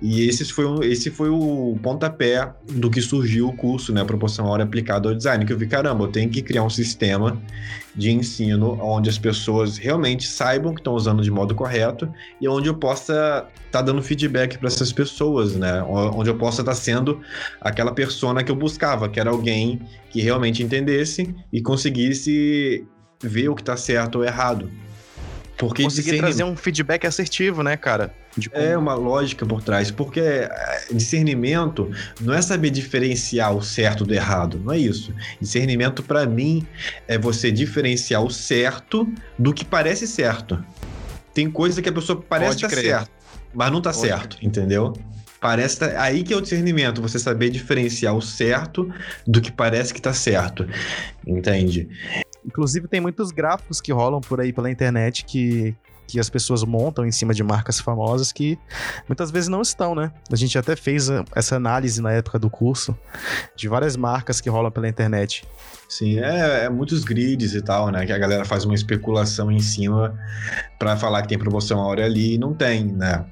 [0.00, 4.04] E esse foi, um, esse foi o pontapé do que surgiu o curso, né?
[4.04, 7.40] Proporção hora aplicada ao design, que eu vi, caramba, eu tenho que criar um sistema
[7.94, 12.68] de ensino onde as pessoas realmente saibam que estão usando de modo correto e onde
[12.68, 15.82] eu possa estar tá dando feedback para essas pessoas, né?
[15.82, 17.20] Onde eu possa estar tá sendo
[17.60, 19.80] aquela persona que eu buscava, que era alguém
[20.10, 22.84] que realmente entendesse e conseguisse
[23.22, 24.70] ver o que está certo ou errado.
[25.56, 28.12] Porque conseguir trazer um feedback assertivo, né, cara?
[28.34, 28.64] Como...
[28.64, 30.48] É uma lógica por trás, porque é,
[30.92, 31.90] discernimento
[32.20, 35.14] não é saber diferenciar o certo do errado, não é isso.
[35.40, 36.66] Discernimento, para mim,
[37.06, 39.06] é você diferenciar o certo
[39.38, 40.64] do que parece certo.
[41.34, 43.10] Tem coisa que a pessoa parece estar tá certo,
[43.54, 44.48] mas não tá Pode certo, crer.
[44.48, 44.92] entendeu?
[45.40, 46.00] Parece tá...
[46.00, 48.92] aí que é o discernimento, você saber diferenciar o certo
[49.26, 50.66] do que parece que tá certo.
[51.26, 51.88] Entende?
[52.44, 55.74] Inclusive, tem muitos gráficos que rolam por aí pela internet que,
[56.06, 58.58] que as pessoas montam em cima de marcas famosas que
[59.08, 60.12] muitas vezes não estão, né?
[60.30, 62.96] A gente até fez essa análise na época do curso
[63.56, 65.44] de várias marcas que rolam pela internet.
[65.88, 68.06] Sim, é, é muitos grids e tal, né?
[68.06, 70.18] Que a galera faz uma especulação em cima
[70.78, 73.24] para falar que tem promoção hora ali e não tem, né?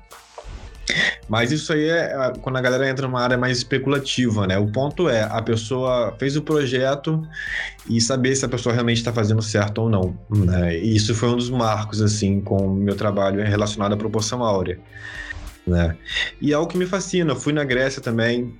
[1.28, 4.58] Mas isso aí é quando a galera entra numa área mais especulativa, né?
[4.58, 7.22] O ponto é a pessoa fez o projeto
[7.88, 10.18] e saber se a pessoa realmente está fazendo certo ou não.
[10.28, 10.78] Né?
[10.78, 14.78] E isso foi um dos marcos, assim, com o meu trabalho relacionado à proporção áurea.
[15.66, 15.96] Né?
[16.40, 17.32] E é algo que me fascina.
[17.32, 18.54] Eu fui na Grécia também,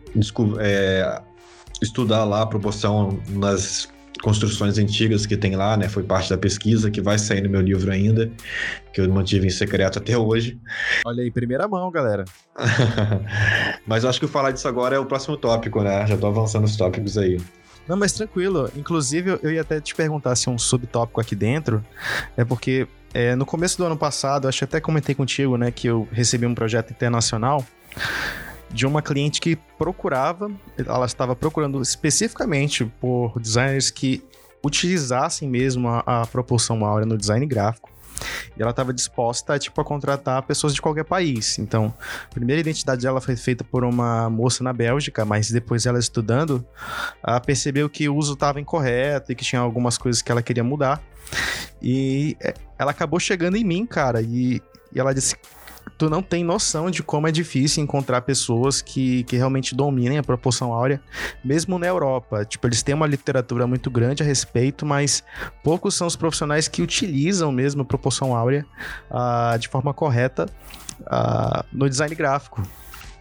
[0.59, 1.21] é,
[1.83, 3.89] estudar lá a proporção nas
[4.23, 5.89] construções antigas que tem lá, né?
[5.89, 8.31] Foi parte da pesquisa que vai sair no meu livro ainda,
[8.93, 10.59] que eu mantive em secreto até hoje.
[11.07, 12.25] Olha aí, primeira mão, galera.
[13.87, 16.07] Mas eu acho que falar disso agora é o próximo tópico, né?
[16.07, 17.41] Já tô avançando os tópicos aí.
[17.89, 18.71] Não, mas tranquilo.
[18.77, 21.85] Inclusive, eu ia até te perguntar se um subtópico aqui dentro
[22.37, 25.89] é porque é, no começo do ano passado, acho que até comentei contigo, né, que
[25.89, 27.67] eu recebi um projeto internacional
[28.73, 34.23] de uma cliente que procurava, ela estava procurando especificamente por designers que
[34.65, 37.91] utilizassem mesmo a, a proporção áurea no design gráfico.
[38.57, 41.59] E ela estava disposta tipo, a contratar pessoas de qualquer país.
[41.59, 41.95] Então,
[42.27, 46.65] a primeira identidade dela foi feita por uma moça na Bélgica, mas depois ela estudando,
[47.27, 50.63] ela percebeu que o uso estava incorreto e que tinha algumas coisas que ela queria
[50.63, 51.03] mudar.
[51.81, 54.61] E é, ela acabou chegando em mim, cara, e,
[54.93, 55.37] e ela disse:
[55.97, 60.23] tu não tem noção de como é difícil encontrar pessoas que, que realmente dominem a
[60.23, 61.01] proporção áurea,
[61.45, 62.45] mesmo na Europa.
[62.45, 65.23] Tipo, eles têm uma literatura muito grande a respeito, mas
[65.63, 68.65] poucos são os profissionais que utilizam mesmo a proporção áurea
[69.11, 70.47] uh, de forma correta
[71.03, 72.63] uh, no design gráfico.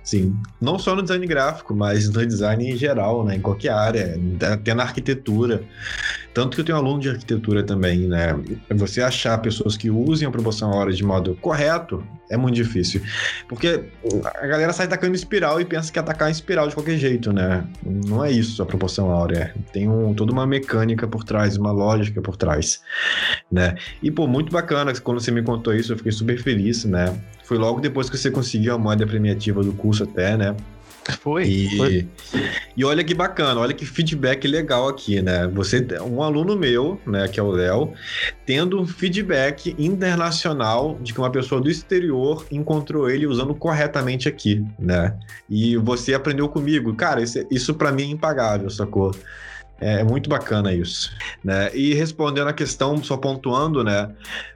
[0.09, 3.35] Sim, não só no design gráfico, mas no design em geral, né?
[3.35, 4.19] Em qualquer área,
[4.51, 5.61] até na arquitetura.
[6.33, 8.35] Tanto que eu tenho aluno de arquitetura também, né?
[8.71, 13.03] Você achar pessoas que usem a proporção hora de modo correto é muito difícil.
[13.47, 13.83] Porque
[14.33, 17.63] a galera sai atacando espiral e pensa que atacar em espiral de qualquer jeito, né?
[17.85, 19.53] Não é isso a proporção áurea.
[19.71, 22.81] Tem um, toda uma mecânica por trás, uma lógica por trás,
[23.51, 23.75] né?
[24.01, 27.15] E, pô, muito bacana quando você me contou isso, eu fiquei super feliz, né?
[27.49, 30.55] Foi logo depois que você conseguiu a moeda premiativa do curso até, né?
[31.19, 32.07] Foi, e, foi.
[32.77, 35.47] E olha que bacana, olha que feedback legal aqui, né?
[35.47, 37.91] Você, um aluno meu, né, que é o Léo,
[38.45, 44.63] tendo um feedback internacional de que uma pessoa do exterior encontrou ele usando corretamente aqui,
[44.77, 45.15] né?
[45.49, 46.93] E você aprendeu comigo.
[46.93, 49.09] Cara, isso, isso para mim é impagável, sacou?
[49.79, 51.11] É, é muito bacana isso,
[51.43, 51.73] né?
[51.75, 54.09] E respondendo a questão, só pontuando, né?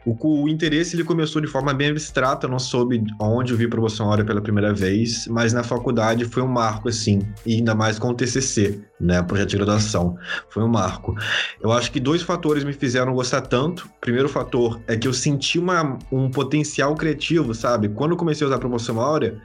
[0.06, 3.68] O, o interesse ele começou de forma bem abstrata, eu não soube onde eu vi
[3.68, 7.98] promoção hora pela primeira vez, mas na faculdade foi um marco, assim, e ainda mais
[7.98, 9.22] com o TCC, né?
[9.24, 10.18] Projeto de graduação,
[10.50, 11.16] foi um marco.
[11.62, 13.86] Eu acho que dois fatores me fizeram gostar tanto.
[13.86, 17.90] O primeiro fator é que eu senti uma, um potencial criativo, sabe?
[17.90, 19.42] Quando eu comecei a usar promoção áurea,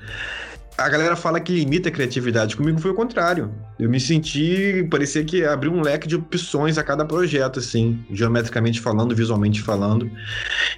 [0.79, 2.57] a galera fala que limita a criatividade.
[2.57, 3.53] Comigo foi o contrário.
[3.81, 8.81] Eu me senti, parecia que abriu um leque de opções a cada projeto, assim, geometricamente
[8.81, 10.09] falando, visualmente falando,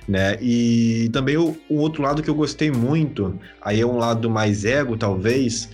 [0.09, 0.39] né?
[0.41, 4.65] E também o, o outro lado que eu gostei muito, aí é um lado mais
[4.65, 5.69] ego, talvez,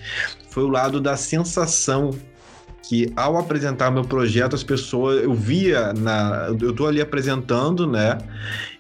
[0.51, 2.11] foi o lado da sensação
[2.83, 8.19] que ao apresentar meu projeto, as pessoas, eu via na, eu tô ali apresentando, né?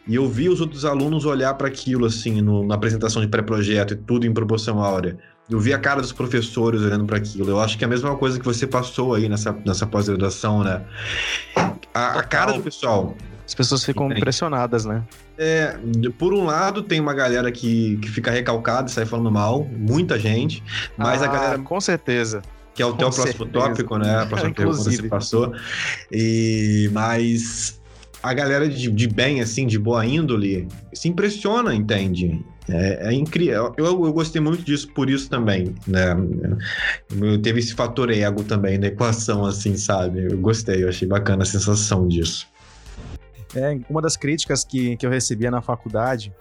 [0.08, 3.94] E eu vi os outros alunos olhar para aquilo assim, no, na apresentação de pré-projeto
[3.94, 5.16] e tudo em proporção áurea.
[5.48, 7.48] Eu vi a cara dos professores olhando para aquilo.
[7.48, 10.82] Eu acho que é a mesma coisa que você passou aí nessa, nessa pós-graduação, né?
[11.94, 13.16] A, a, cara do pessoal.
[13.46, 15.04] As pessoas ficam impressionadas, né?
[15.38, 15.78] É,
[16.18, 20.18] por um lado, tem uma galera que, que fica recalcada e sai falando mal, muita
[20.18, 20.64] gente,
[20.96, 21.58] mas ah, a galera.
[21.60, 22.42] Com certeza.
[22.74, 24.22] Que é o teu próximo tópico, né?
[24.22, 25.54] A próxima pergunta que você passou.
[26.10, 27.80] E, mas
[28.20, 32.44] a galera de, de bem, assim, de boa índole, se impressiona, entende?
[32.68, 33.72] É, é incrível.
[33.76, 36.16] Eu, eu, gostei muito disso por isso também, né?
[37.42, 40.26] Teve esse fator ego também na equação, assim, sabe?
[40.30, 42.46] Eu gostei, eu achei bacana a sensação disso.
[43.54, 46.32] É, uma das críticas que, que eu recebia na faculdade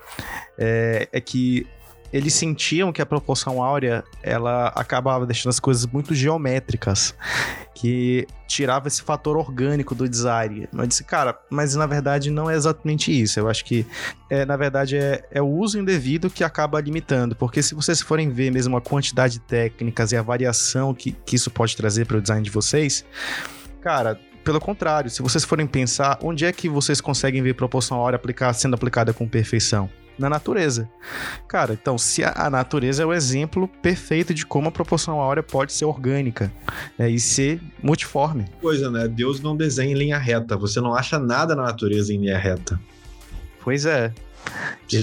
[0.58, 1.66] é, é que
[2.12, 7.16] eles sentiam que a proporção áurea ela acabava deixando as coisas muito geométricas,
[7.74, 10.68] que tirava esse fator orgânico do design.
[10.72, 13.40] Eu disse, cara, mas na verdade não é exatamente isso.
[13.40, 13.86] Eu acho que,
[14.30, 18.30] é, na verdade, é, é o uso indevido que acaba limitando, porque se vocês forem
[18.30, 22.18] ver mesmo a quantidade de técnicas e a variação que, que isso pode trazer para
[22.18, 23.06] o design de vocês,
[23.82, 28.16] cara, pelo contrário, se vocês forem pensar, onde é que vocês conseguem ver proporção áurea
[28.16, 29.90] aplicar, sendo aplicada com perfeição?
[30.18, 30.90] Na natureza.
[31.48, 35.74] Cara, então, se a, natureza é o exemplo perfeito de como a proporção áurea pode
[35.74, 36.52] ser orgânica
[36.98, 38.46] né, e ser multiforme.
[38.62, 39.08] Coisa, né?
[39.08, 40.58] Deus não desenha em linha reta.
[40.58, 42.80] Você não acha nada na natureza em linha reta.
[43.62, 44.14] Pois é.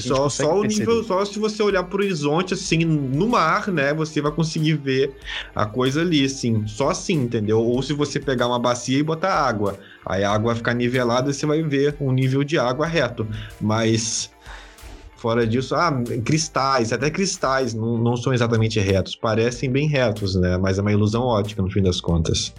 [0.00, 3.92] Só, só o nível, só se você olhar pro horizonte, assim, no mar, né?
[3.92, 5.12] Você vai conseguir ver
[5.54, 6.66] a coisa ali, assim.
[6.66, 7.58] Só assim, entendeu?
[7.58, 9.78] Ou se você pegar uma bacia e botar água.
[10.06, 13.26] Aí a água vai ficar nivelada e você vai ver um nível de água reto.
[13.60, 14.30] Mas
[15.22, 20.58] Fora disso, ah, cristais, até cristais não, não são exatamente retos, parecem bem retos, né?
[20.58, 22.52] Mas é uma ilusão ótica no fim das contas.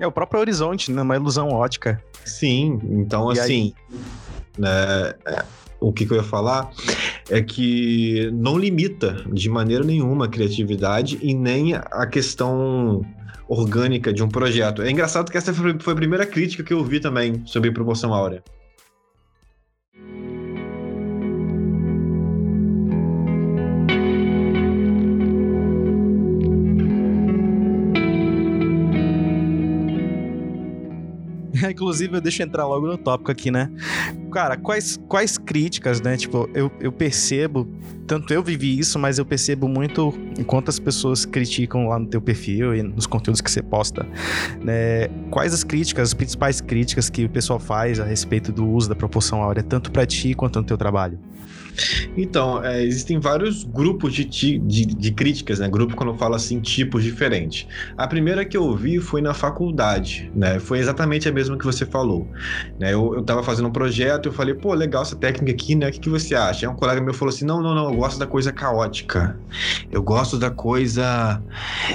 [0.00, 1.02] É o próprio horizonte, né?
[1.02, 2.02] Uma ilusão ótica.
[2.24, 3.74] Sim, então e assim,
[4.56, 5.44] né, é,
[5.78, 6.70] o que, que, eu ia falar
[7.28, 13.04] é que não limita de maneira nenhuma a criatividade e nem a questão
[13.46, 14.80] orgânica de um projeto.
[14.80, 18.42] É engraçado que essa foi a primeira crítica que eu vi também sobre proporção áurea.
[31.78, 33.70] Inclusive, eu deixo entrar logo no tópico aqui, né?
[34.32, 36.16] Cara, quais, quais críticas, né?
[36.16, 37.68] Tipo, eu, eu percebo,
[38.04, 42.20] tanto eu vivi isso, mas eu percebo muito enquanto as pessoas criticam lá no teu
[42.20, 44.04] perfil e nos conteúdos que você posta,
[44.60, 45.06] né?
[45.30, 48.96] Quais as críticas, as principais críticas que o pessoal faz a respeito do uso da
[48.96, 51.16] proporção áurea, tanto para ti quanto no teu trabalho?
[52.16, 55.68] Então, é, existem vários grupos de, de, de, críticas, né?
[55.68, 57.66] Grupo quando eu falo assim, tipos diferentes.
[57.96, 60.58] A primeira que eu ouvi foi na faculdade, né?
[60.58, 62.28] Foi exatamente a mesma que você falou.
[62.78, 62.92] Né?
[62.92, 65.88] Eu, eu tava fazendo um projeto, eu falei, pô, legal essa técnica aqui, né?
[65.88, 66.66] O que, que você acha?
[66.66, 69.38] Aí um colega meu falou assim: não, não, não, eu gosto da coisa caótica.
[69.90, 71.42] Eu gosto da coisa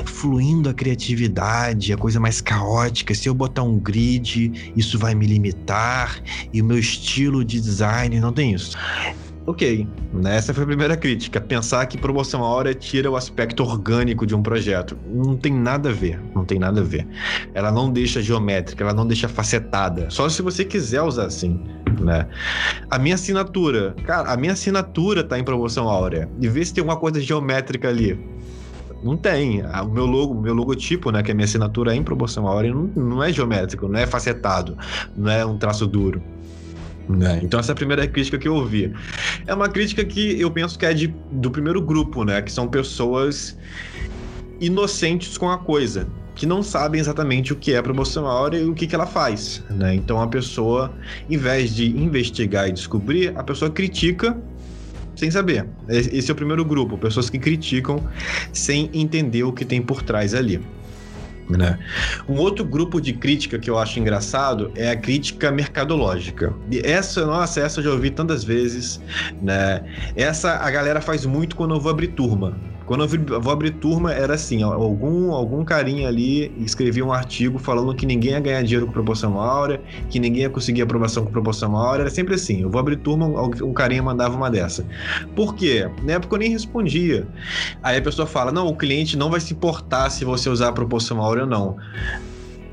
[0.05, 3.13] fluindo a criatividade, a coisa mais caótica.
[3.13, 8.19] Se eu botar um grid, isso vai me limitar, e o meu estilo de design
[8.19, 8.77] não tem isso.
[9.45, 9.85] Ok,
[10.25, 11.41] essa foi a primeira crítica.
[11.41, 14.97] Pensar que promoção a hora tira o aspecto orgânico de um projeto.
[15.05, 17.05] Não tem nada a ver, não tem nada a ver.
[17.53, 20.09] Ela não deixa geométrica, ela não deixa facetada.
[20.09, 21.61] Só se você quiser usar assim,
[21.99, 22.25] né?
[22.89, 26.29] A minha assinatura, cara, a minha assinatura tá em promoção áurea.
[26.39, 28.17] E vê se tem alguma coisa geométrica ali.
[29.03, 29.61] Não tem.
[29.61, 32.73] O meu logo, meu logotipo, né, que é a minha assinatura é em proporção áurea,
[32.73, 34.77] não, não é geométrico, não é facetado,
[35.17, 36.23] não é um traço duro.
[37.07, 37.41] Né?
[37.43, 38.93] Então essa é a primeira crítica que eu ouvi.
[39.45, 42.41] É uma crítica que eu penso que é de, do primeiro grupo, né?
[42.41, 43.57] Que são pessoas
[44.59, 48.87] inocentes com a coisa, que não sabem exatamente o que é promocional e o que,
[48.87, 49.93] que ela faz, né?
[49.93, 50.93] Então a pessoa,
[51.29, 54.37] em vez de investigar e descobrir, a pessoa critica
[55.15, 55.67] sem saber.
[55.87, 58.03] Esse é o primeiro grupo, pessoas que criticam
[58.51, 60.59] sem entender o que tem por trás ali.
[61.49, 61.77] Né?
[62.27, 66.53] Um outro grupo de crítica que eu acho engraçado é a crítica mercadológica.
[66.71, 69.01] E essa, nossa, essa eu já ouvi tantas vezes,
[69.41, 69.83] né?
[70.15, 72.57] Essa a galera faz muito quando eu vou abrir turma.
[72.85, 77.95] Quando eu vou abrir turma, era assim: algum, algum carinha ali escrevia um artigo falando
[77.95, 81.75] que ninguém ia ganhar dinheiro com proporção áurea, que ninguém ia conseguir aprovação com proporção
[81.77, 82.03] áurea.
[82.03, 84.85] Era sempre assim: eu vou abrir turma, um carinha mandava uma dessa.
[85.35, 85.89] Por quê?
[86.03, 87.25] Na época eu nem respondia.
[87.81, 90.73] Aí a pessoa fala: não, o cliente não vai se importar se você usar a
[90.73, 91.77] proporção áurea ou não.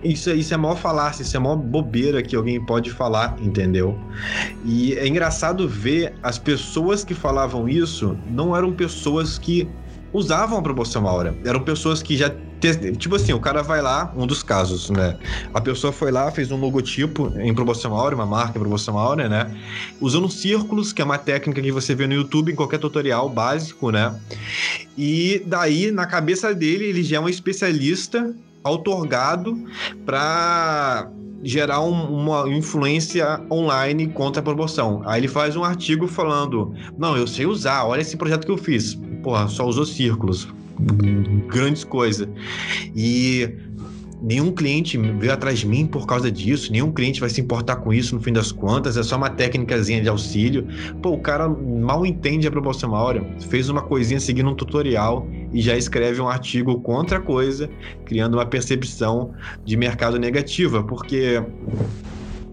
[0.02, 3.98] Isso, isso é maior falácia, isso é maior bobeira que alguém pode falar, entendeu?
[4.64, 9.68] E é engraçado ver as pessoas que falavam isso não eram pessoas que
[10.12, 11.34] usavam a proporção áurea.
[11.44, 12.30] Eram pessoas que já.
[12.98, 15.16] Tipo assim, o cara vai lá, um dos casos, né?
[15.54, 19.30] A pessoa foi lá, fez um logotipo em proporção áurea, uma marca em proporção áurea,
[19.30, 19.56] né?
[19.98, 23.90] Usando círculos, que é uma técnica que você vê no YouTube em qualquer tutorial básico,
[23.90, 24.14] né?
[24.96, 29.58] E daí, na cabeça dele, ele já é um especialista outorgado
[30.04, 31.08] para
[31.42, 35.02] gerar um, uma influência online contra a promoção.
[35.06, 38.58] Aí ele faz um artigo falando: Não, eu sei usar, olha esse projeto que eu
[38.58, 38.98] fiz.
[39.22, 40.48] Porra, só usou círculos.
[41.48, 42.28] Grandes coisas.
[42.94, 43.54] E
[44.22, 47.92] nenhum cliente veio atrás de mim por causa disso, nenhum cliente vai se importar com
[47.92, 50.66] isso no fim das contas, é só uma técnicazinha de auxílio.
[51.00, 55.60] Pô, o cara mal entende a proporção áurea, fez uma coisinha seguindo um tutorial e
[55.60, 57.70] já escreve um artigo contra a coisa,
[58.04, 59.32] criando uma percepção
[59.64, 61.42] de mercado negativa, porque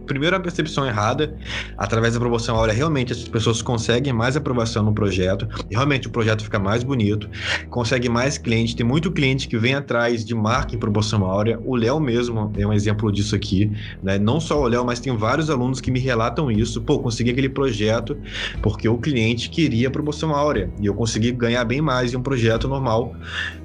[0.08, 1.36] primeiro a percepção errada,
[1.78, 6.44] através da aprovação áurea, realmente as pessoas conseguem mais aprovação no projeto, realmente o projeto
[6.44, 7.30] fica mais bonito,
[7.70, 11.76] consegue mais cliente, tem muito cliente que vem atrás de marca em promoção áurea, o
[11.76, 14.18] Léo mesmo é um exemplo disso aqui, né?
[14.18, 17.50] Não só o Léo, mas tem vários alunos que me relatam isso, pô, consegui aquele
[17.50, 18.18] projeto
[18.62, 20.70] porque o cliente queria promoção áurea.
[20.80, 23.16] E eu consegui ganhar bem mais em um projeto normal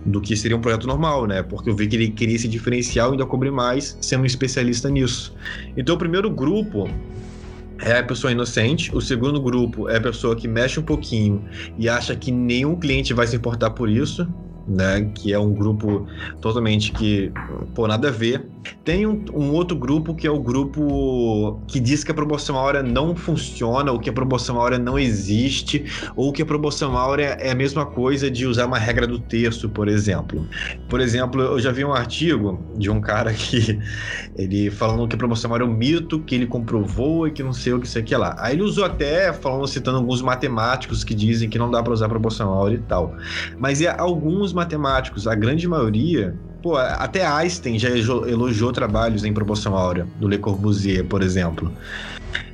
[0.04, 1.42] do que seria um projeto normal, né?
[1.42, 4.88] Porque eu vi que ele queria se diferenciar e ainda cobrir mais sendo um especialista
[4.88, 5.34] nisso.
[5.76, 6.88] Então o primeiro grupo
[7.80, 11.44] é a pessoa inocente, o segundo grupo é a pessoa que mexe um pouquinho
[11.76, 14.26] e acha que nenhum cliente vai se importar por isso,
[14.66, 15.10] né?
[15.14, 16.06] Que é um grupo
[16.40, 17.32] totalmente que,
[17.74, 18.46] pô, nada a ver.
[18.84, 22.82] Tem um, um, outro grupo que é o grupo que diz que a proporção áurea
[22.82, 25.84] não funciona, ou que a proporção áurea não existe,
[26.16, 29.68] ou que a proporção áurea é a mesma coisa de usar uma regra do terço,
[29.68, 30.46] por exemplo.
[30.88, 33.78] Por exemplo, eu já vi um artigo de um cara que
[34.36, 37.52] ele falando que a proporção áurea é um mito, que ele comprovou e que não
[37.52, 38.34] sei o que isso aqui lá.
[38.38, 42.08] Aí ele usou até falando citando alguns matemáticos que dizem que não dá para usar
[42.08, 43.14] proporção áurea e tal.
[43.58, 49.76] Mas é alguns matemáticos, a grande maioria Pô, até Einstein já elogiou trabalhos em proporção
[49.76, 51.72] áurea, do Le Corbusier, por exemplo.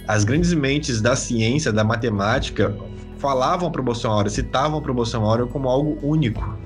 [0.06, 2.74] As grandes mentes da ciência, da matemática,
[3.18, 6.56] falavam a proporção áurea, citavam a proporção áurea como algo único.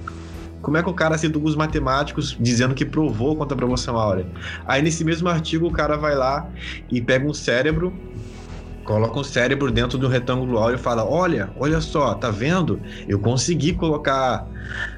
[0.60, 4.26] Como é que o cara cita alguns matemáticos dizendo que provou contra a proporção áurea?
[4.64, 6.48] Aí nesse mesmo artigo o cara vai lá
[6.88, 7.92] e pega um cérebro
[8.84, 12.80] coloca um cérebro dentro do retângulo áureo e fala: Olha, olha só, tá vendo?
[13.08, 14.46] Eu consegui colocar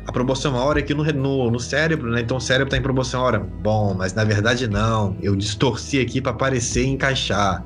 [0.07, 2.21] a proporção áurea aqui no, no, no cérebro, né?
[2.21, 3.41] Então o cérebro tá em proporção áurea.
[3.41, 5.17] Bom, mas na verdade não.
[5.23, 7.65] Eu distorci aqui para parecer encaixar.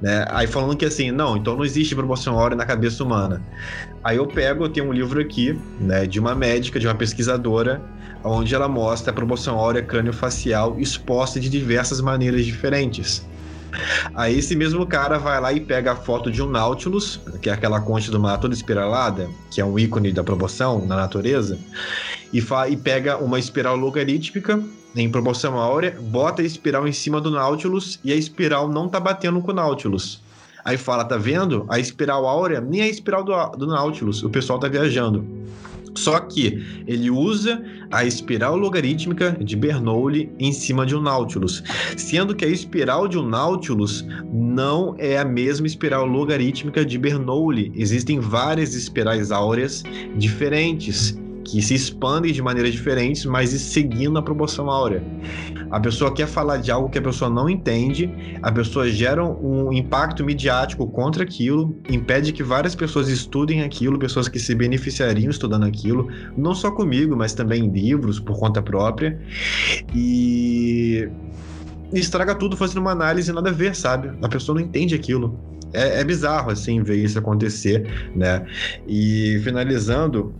[0.00, 0.26] Né?
[0.28, 3.42] Aí falando que assim, não, então não existe proporção áurea na cabeça humana.
[4.04, 7.82] Aí eu pego, eu tenho um livro aqui, né, de uma médica, de uma pesquisadora,
[8.22, 13.26] onde ela mostra a proporção áurea crânio-facial exposta de diversas maneiras diferentes.
[14.14, 17.52] Aí esse mesmo cara vai lá e pega a foto de um Nautilus, que é
[17.52, 21.58] aquela concha do mar toda espiralada, que é um ícone da proporção na natureza,
[22.32, 24.62] e, e pega uma espiral logarítmica
[24.96, 28.98] em proporção áurea, bota a espiral em cima do Nautilus e a espiral não tá
[28.98, 30.22] batendo com o Nautilus.
[30.64, 31.64] Aí fala, tá vendo?
[31.68, 35.24] A espiral áurea nem é a espiral do, do Nautilus, o pessoal tá viajando.
[35.96, 41.62] Só que ele usa a espiral logarítmica de Bernoulli em cima de um Nautilus,
[41.96, 47.72] sendo que a espiral de um Nautilus não é a mesma espiral logarítmica de Bernoulli.
[47.74, 49.82] Existem várias espirais áureas
[50.16, 55.02] diferentes que se expandem de maneiras diferentes, mas seguindo a proporção áurea.
[55.70, 58.10] A pessoa quer falar de algo que a pessoa não entende,
[58.42, 64.28] a pessoa gera um impacto midiático contra aquilo, impede que várias pessoas estudem aquilo, pessoas
[64.28, 69.20] que se beneficiariam estudando aquilo, não só comigo, mas também em livros por conta própria.
[69.94, 71.08] E
[71.92, 74.10] estraga tudo fazendo uma análise nada a ver, sabe?
[74.20, 75.38] A pessoa não entende aquilo.
[75.72, 78.44] É, é bizarro, assim, ver isso acontecer, né?
[78.86, 80.34] E finalizando,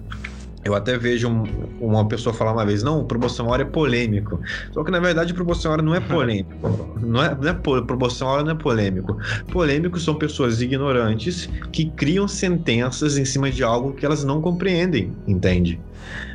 [0.67, 1.45] eu até vejo um,
[1.81, 4.41] uma pessoa falar uma vez, não, o promocionário é polêmico.
[4.73, 6.97] Só que na verdade o promocionário não é polêmico.
[7.07, 9.17] Não é, não é não é polêmico.
[9.53, 15.13] Polêmicos são pessoas ignorantes que criam sentenças em cima de algo que elas não compreendem,
[15.27, 15.79] entende?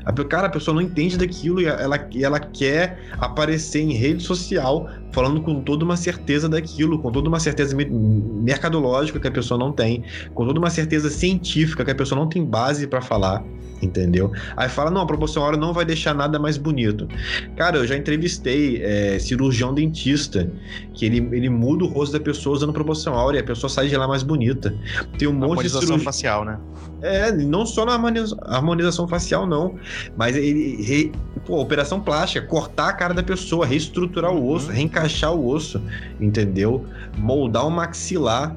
[0.06, 4.90] A, cara, a pessoa não entende daquilo e ela, ela quer aparecer em rede social
[5.12, 9.72] falando com toda uma certeza daquilo, com toda uma certeza mercadológica que a pessoa não
[9.72, 10.04] tem,
[10.34, 13.44] com toda uma certeza científica que a pessoa não tem base para falar
[13.82, 14.32] entendeu?
[14.56, 17.08] Aí fala, não, a proporção áurea não vai deixar nada mais bonito.
[17.56, 20.50] Cara, eu já entrevistei é, cirurgião dentista,
[20.94, 23.88] que ele, ele muda o rosto da pessoa usando proporção áurea, e a pessoa sai
[23.88, 24.76] de lá mais bonita.
[25.18, 26.00] Tem um monte de cirurgia...
[26.00, 26.60] facial, né?
[27.02, 29.76] É, não só na harmonização facial, não,
[30.16, 31.12] mas ele, re...
[31.46, 34.74] pô, operação plástica, cortar a cara da pessoa, reestruturar o osso, uhum.
[34.74, 35.82] reencaixar o osso,
[36.20, 36.86] entendeu?
[37.18, 38.56] Moldar o maxilar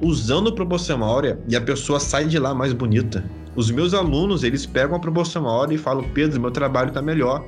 [0.00, 3.24] usando proporção áurea e a pessoa sai de lá mais bonita.
[3.60, 7.44] Os meus alunos, eles pegam a proporção hora e falam, Pedro, meu trabalho está melhor.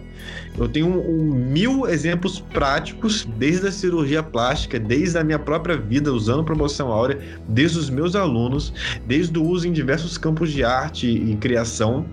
[0.58, 5.74] Eu tenho um, um, mil exemplos práticos, desde a cirurgia plástica, desde a minha própria
[5.74, 8.74] vida usando proporção áurea, desde os meus alunos,
[9.06, 12.04] desde o uso em diversos campos de arte e criação,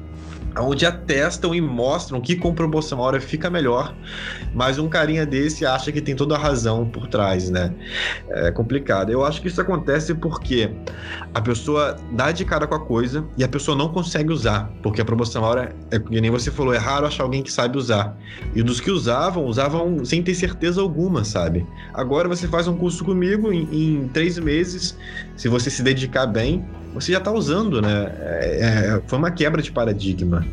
[0.57, 3.95] onde atestam e mostram que com proporção áurea fica melhor,
[4.53, 7.73] mas um carinha desse acha que tem toda a razão por trás, né?
[8.29, 9.11] É complicado.
[9.11, 10.71] Eu acho que isso acontece porque
[11.33, 15.01] a pessoa dá de cara com a coisa e a pessoa não consegue usar, porque
[15.01, 18.17] a proporção áurea, é, que nem você falou, é raro achar alguém que sabe usar.
[18.55, 21.65] E dos que usavam, usavam sem ter certeza alguma, sabe?
[21.93, 24.97] Agora você faz um curso comigo em, em três meses,
[25.39, 28.13] se você se dedicar bem, você já está usando, né?
[28.19, 30.45] É, é, foi uma quebra de paradigma.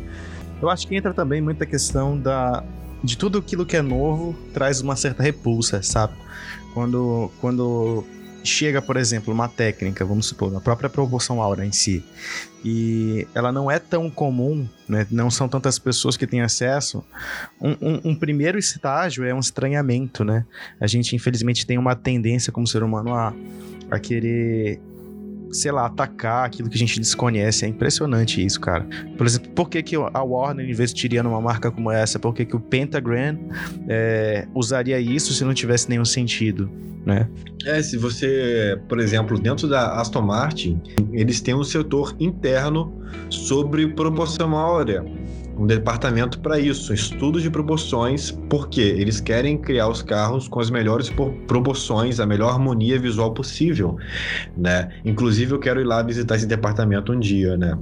[0.61, 2.63] Eu acho que entra também muita questão da
[3.03, 6.13] de tudo aquilo que é novo traz uma certa repulsa, sabe?
[6.73, 8.05] Quando quando
[8.45, 12.01] chega, por exemplo, uma técnica, vamos supor, a própria proporção áurea em si,
[12.63, 15.05] e ela não é tão comum, né?
[15.11, 17.03] não são tantas pessoas que têm acesso,
[17.61, 20.45] um, um, um, primeiro estágio é um estranhamento, né?
[20.79, 23.33] A gente, infelizmente, tem uma tendência como ser humano a,
[23.91, 24.79] a querer
[25.51, 27.65] sei lá, atacar aquilo que a gente desconhece.
[27.65, 28.85] É impressionante isso, cara.
[29.17, 32.19] Por exemplo, por que, que a Warner investiria numa marca como essa?
[32.19, 33.37] Por que, que o Pentagram
[33.87, 36.69] é, usaria isso se não tivesse nenhum sentido,
[37.05, 37.27] né?
[37.65, 40.81] É, se você, por exemplo, dentro da Aston Martin,
[41.11, 42.93] eles têm um setor interno
[43.29, 45.03] sobre proporção áurea
[45.57, 50.69] um departamento para isso, estudos de proporções, porque eles querem criar os carros com as
[50.69, 51.11] melhores
[51.47, 53.97] proporções, a melhor harmonia visual possível,
[54.55, 54.89] né?
[55.03, 57.77] Inclusive eu quero ir lá visitar esse departamento um dia, né?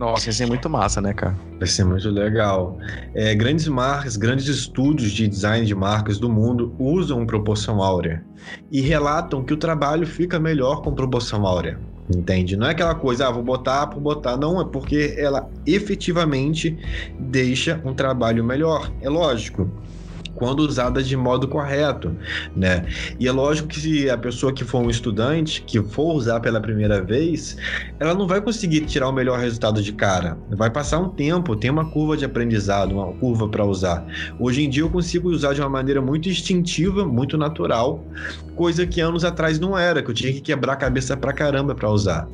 [0.00, 1.36] Nossa, ia ser muito massa, né, cara?
[1.58, 2.78] Vai ser muito legal.
[3.14, 8.24] É, grandes marcas, grandes estúdios de design de marcas do mundo usam proporção áurea
[8.72, 11.78] e relatam que o trabalho fica melhor com proporção áurea.
[12.14, 12.56] Entende?
[12.56, 14.36] Não é aquela coisa, ah, vou botar por botar.
[14.36, 16.76] Não, é porque ela efetivamente
[17.18, 18.90] deixa um trabalho melhor.
[19.00, 19.70] É lógico
[20.34, 22.16] quando usada de modo correto,
[22.54, 22.86] né?
[23.18, 26.60] E é lógico que se a pessoa que for um estudante, que for usar pela
[26.60, 27.56] primeira vez,
[27.98, 30.38] ela não vai conseguir tirar o melhor resultado de cara.
[30.50, 34.04] Vai passar um tempo, tem uma curva de aprendizado, uma curva para usar.
[34.38, 38.04] Hoje em dia eu consigo usar de uma maneira muito instintiva, muito natural,
[38.54, 41.74] coisa que anos atrás não era, que eu tinha que quebrar a cabeça pra caramba
[41.74, 42.28] para usar,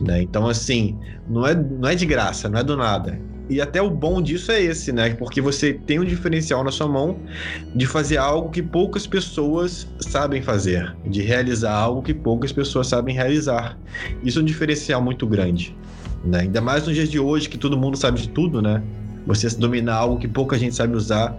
[0.00, 0.22] né?
[0.22, 0.98] Então assim,
[1.28, 3.18] não é, não é de graça, não é do nada.
[3.52, 5.10] E até o bom disso é esse, né?
[5.14, 7.18] Porque você tem um diferencial na sua mão
[7.74, 13.14] de fazer algo que poucas pessoas sabem fazer, de realizar algo que poucas pessoas sabem
[13.14, 13.78] realizar.
[14.24, 15.76] Isso é um diferencial muito grande,
[16.24, 16.40] né?
[16.40, 18.82] Ainda mais nos dias de hoje que todo mundo sabe de tudo, né?
[19.26, 21.36] Você dominar algo que pouca gente sabe usar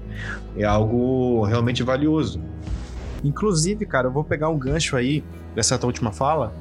[0.56, 2.40] é algo realmente valioso.
[3.24, 5.24] Inclusive, cara, eu vou pegar um gancho aí
[5.56, 6.54] dessa tua última fala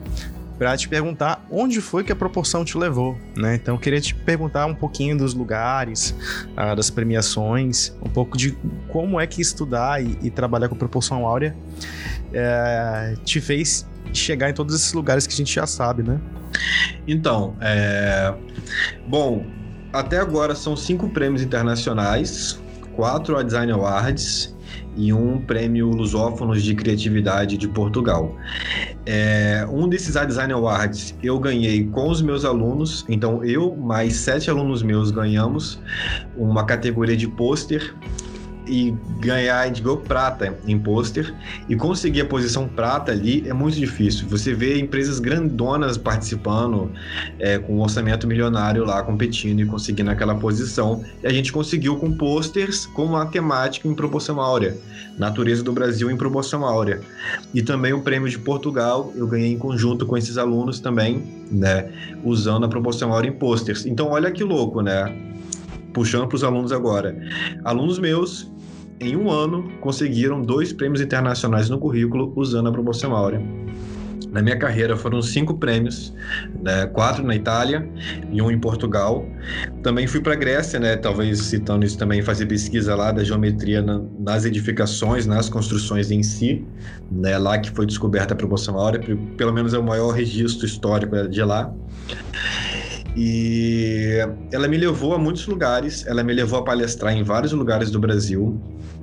[0.59, 3.57] para te perguntar onde foi que a proporção te levou, né?
[3.57, 6.14] Então eu queria te perguntar um pouquinho dos lugares,
[6.53, 8.57] uh, das premiações, um pouco de
[8.88, 11.55] como é que estudar e, e trabalhar com proporção áurea
[12.32, 16.20] é, te fez chegar em todos esses lugares que a gente já sabe, né?
[17.07, 18.32] Então, é...
[19.07, 19.46] bom,
[19.92, 22.61] até agora são cinco prêmios internacionais,
[22.94, 24.55] quatro Design Awards
[24.97, 28.37] e um prêmio Lusófonos de Criatividade de Portugal.
[29.07, 34.51] É, um desses Design Awards eu ganhei com os meus alunos, então eu mais sete
[34.51, 35.81] alunos meus ganhamos
[36.37, 37.95] uma categoria de pôster
[38.73, 41.35] e ganhar, a ganhou prata em pôster
[41.68, 44.27] e conseguir a posição prata ali é muito difícil.
[44.29, 46.91] Você vê empresas grandonas participando
[47.39, 51.05] é, com um orçamento milionário lá competindo e conseguindo aquela posição.
[51.23, 54.75] E a gente conseguiu com pôsteres com uma temática em proporção áurea,
[55.18, 57.01] natureza do Brasil em proporção áurea.
[57.53, 61.91] E também o prêmio de Portugal eu ganhei em conjunto com esses alunos também, né,
[62.25, 63.85] usando a proporção áurea em pôsteres.
[63.85, 65.14] Então olha que louco, né?
[65.93, 67.16] puxando para os alunos agora.
[67.64, 68.51] Alunos meus,
[69.03, 73.42] em um ano, conseguiram dois prêmios internacionais no currículo usando a proporção áurea.
[74.30, 76.14] Na minha carreira foram cinco prêmios,
[76.62, 77.86] né, quatro na Itália
[78.30, 79.26] e um em Portugal.
[79.82, 83.82] Também fui para a Grécia, né, talvez citando isso também, fazer pesquisa lá da geometria
[83.82, 86.64] na, nas edificações, nas construções em si.
[87.11, 89.03] Né, lá que foi descoberta a proporção áurea,
[89.36, 91.70] pelo menos é o maior registro histórico de lá.
[93.14, 94.16] E
[94.50, 97.98] ela me levou a muitos lugares, ela me levou a palestrar em vários lugares do
[97.98, 98.59] Brasil,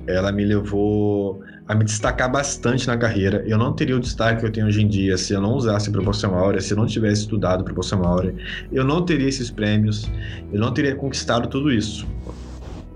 [0.06, 3.44] ela me levou a me destacar bastante na carreira.
[3.46, 5.90] Eu não teria o destaque que eu tenho hoje em dia se eu não usasse
[5.90, 8.34] proporção áurea, se eu não tivesse estudado proporção áurea.
[8.72, 10.10] Eu não teria esses prêmios,
[10.52, 12.06] eu não teria conquistado tudo isso.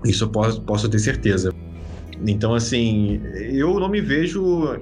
[0.03, 1.51] Isso eu posso, posso ter certeza.
[2.27, 4.79] Então, assim, eu não me vejo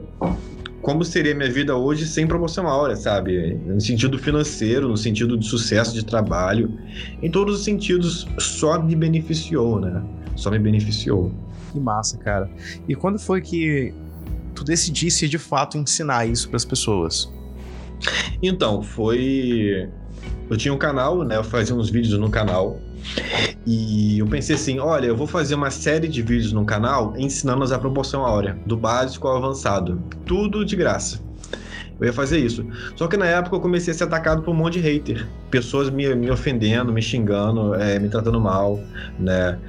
[0.83, 3.55] como seria minha vida hoje sem promoção áurea, sabe?
[3.65, 6.77] No sentido financeiro, no sentido de sucesso de trabalho,
[7.21, 10.03] em todos os sentidos, só me beneficiou, né?
[10.35, 11.31] Só me beneficiou.
[11.73, 12.47] Que massa, cara.
[12.87, 13.91] E quando foi que
[14.53, 17.33] tu decidisse de fato ensinar isso para as pessoas?
[18.41, 19.89] Então, foi.
[20.49, 21.35] Eu tinha um canal, né?
[21.35, 22.79] Eu fazia uns vídeos no canal.
[23.65, 27.73] E eu pensei assim: olha, eu vou fazer uma série de vídeos no canal ensinando
[27.73, 29.99] a proporção áurea, do básico ao avançado.
[30.25, 31.19] Tudo de graça.
[31.99, 32.65] Eu ia fazer isso.
[32.95, 35.27] Só que na época eu comecei a ser atacado por um monte de hater.
[35.51, 38.79] Pessoas me, me ofendendo, me xingando, é, me tratando mal,
[39.19, 39.59] né?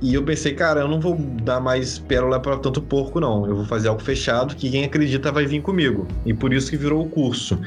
[0.00, 3.46] E eu pensei, cara, eu não vou dar mais pérola para tanto porco, não.
[3.46, 6.08] Eu vou fazer algo fechado que quem acredita vai vir comigo.
[6.24, 7.60] E por isso que virou o curso.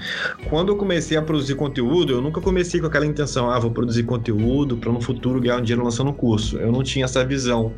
[0.50, 4.04] Quando eu comecei a produzir conteúdo, eu nunca comecei com aquela intenção, ah, vou produzir
[4.04, 6.58] conteúdo para no futuro ganhar um dinheiro lançando um curso.
[6.58, 7.72] Eu não tinha essa visão,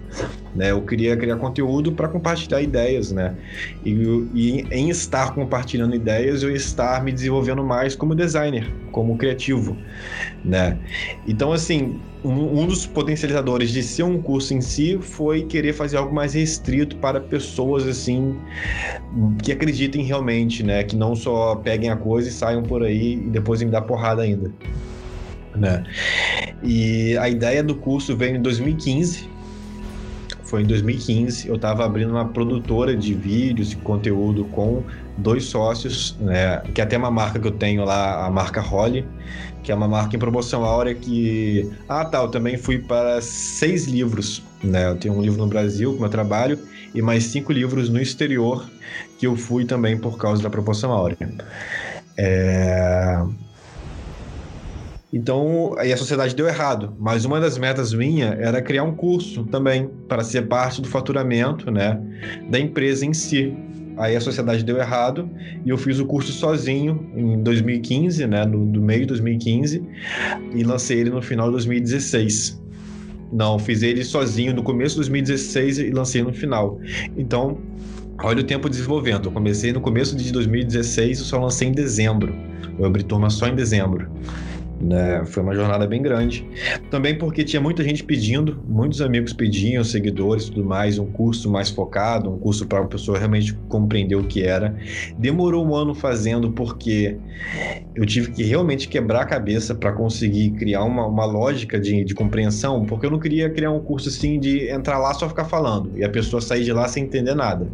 [0.55, 0.71] né?
[0.71, 3.35] Eu queria criar conteúdo para compartilhar ideias, né?
[3.85, 3.91] E,
[4.33, 9.75] e em estar compartilhando ideias, ideias eu estar me desenvolvendo mais como designer, como criativo,
[10.45, 10.77] né?
[11.27, 15.97] Então, assim, um, um, dos potencializadores de ser um curso em si foi querer fazer
[15.97, 18.37] algo mais restrito para pessoas, assim,
[19.43, 20.83] que acreditem realmente, né?
[20.83, 24.21] Que não só peguem a coisa e saiam por aí e depois me dar porrada
[24.21, 24.51] ainda,
[25.55, 25.83] né?
[26.63, 29.29] E a ideia do curso veio em 2015,
[30.43, 31.47] foi em 2015.
[31.47, 34.83] Eu estava abrindo uma produtora de vídeos e conteúdo com
[35.17, 39.05] dois sócios, né, que é até uma marca que eu tenho lá, a marca Holly,
[39.63, 41.69] que é uma marca em promoção áurea que...
[41.87, 44.89] Ah, tá, eu também fui para seis livros, né?
[44.89, 46.57] Eu tenho um livro no Brasil com meu trabalho
[46.95, 48.67] e mais cinco livros no exterior
[49.19, 51.17] que eu fui também por causa da proporção áurea.
[52.17, 53.21] É...
[55.13, 56.95] Então, aí a sociedade deu errado.
[56.97, 61.69] Mas uma das metas minha era criar um curso também para ser parte do faturamento,
[61.69, 61.99] né,
[62.49, 63.53] da empresa em si.
[64.01, 65.29] Aí a sociedade deu errado
[65.63, 69.83] e eu fiz o curso sozinho em 2015, né, no, no meio de 2015,
[70.55, 72.59] e lancei ele no final de 2016.
[73.31, 76.79] Não, fiz ele sozinho no começo de 2016 e lancei no final.
[77.15, 77.59] Então,
[78.23, 79.27] olha o tempo desenvolvendo.
[79.27, 82.33] Eu comecei no começo de 2016 e só lancei em dezembro.
[82.79, 84.09] Eu abri turma só em dezembro.
[84.81, 85.23] Né?
[85.25, 86.45] Foi uma jornada bem grande.
[86.89, 91.69] Também porque tinha muita gente pedindo, muitos amigos pediam, seguidores tudo mais, um curso mais
[91.69, 94.75] focado, um curso para a pessoa realmente compreender o que era.
[95.17, 97.17] Demorou um ano fazendo porque
[97.95, 102.15] eu tive que realmente quebrar a cabeça para conseguir criar uma, uma lógica de, de
[102.15, 105.91] compreensão, porque eu não queria criar um curso assim de entrar lá só ficar falando
[105.95, 107.67] e a pessoa sair de lá sem entender nada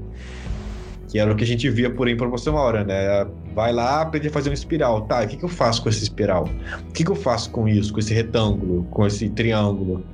[1.08, 3.26] que era o que a gente via por aí em promoção hora, né?
[3.58, 5.02] Vai lá aprender a fazer uma espiral.
[5.08, 6.48] Tá, o que, que eu faço com essa espiral?
[6.88, 10.06] O que, que eu faço com isso, com esse retângulo, com esse triângulo?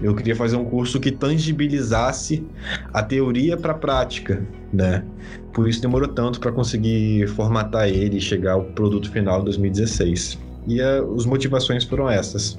[0.00, 2.46] Eu queria fazer um curso que tangibilizasse
[2.94, 5.04] a teoria para a prática, né?
[5.52, 10.38] Por isso demorou tanto para conseguir formatar ele e chegar ao produto final de 2016.
[10.68, 12.56] E a, eh, as motivações foram essas.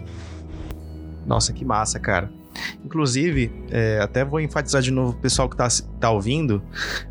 [1.26, 2.30] Nossa, que massa, cara.
[2.84, 6.62] Inclusive, é, até vou enfatizar de novo o pessoal que está tá ouvindo.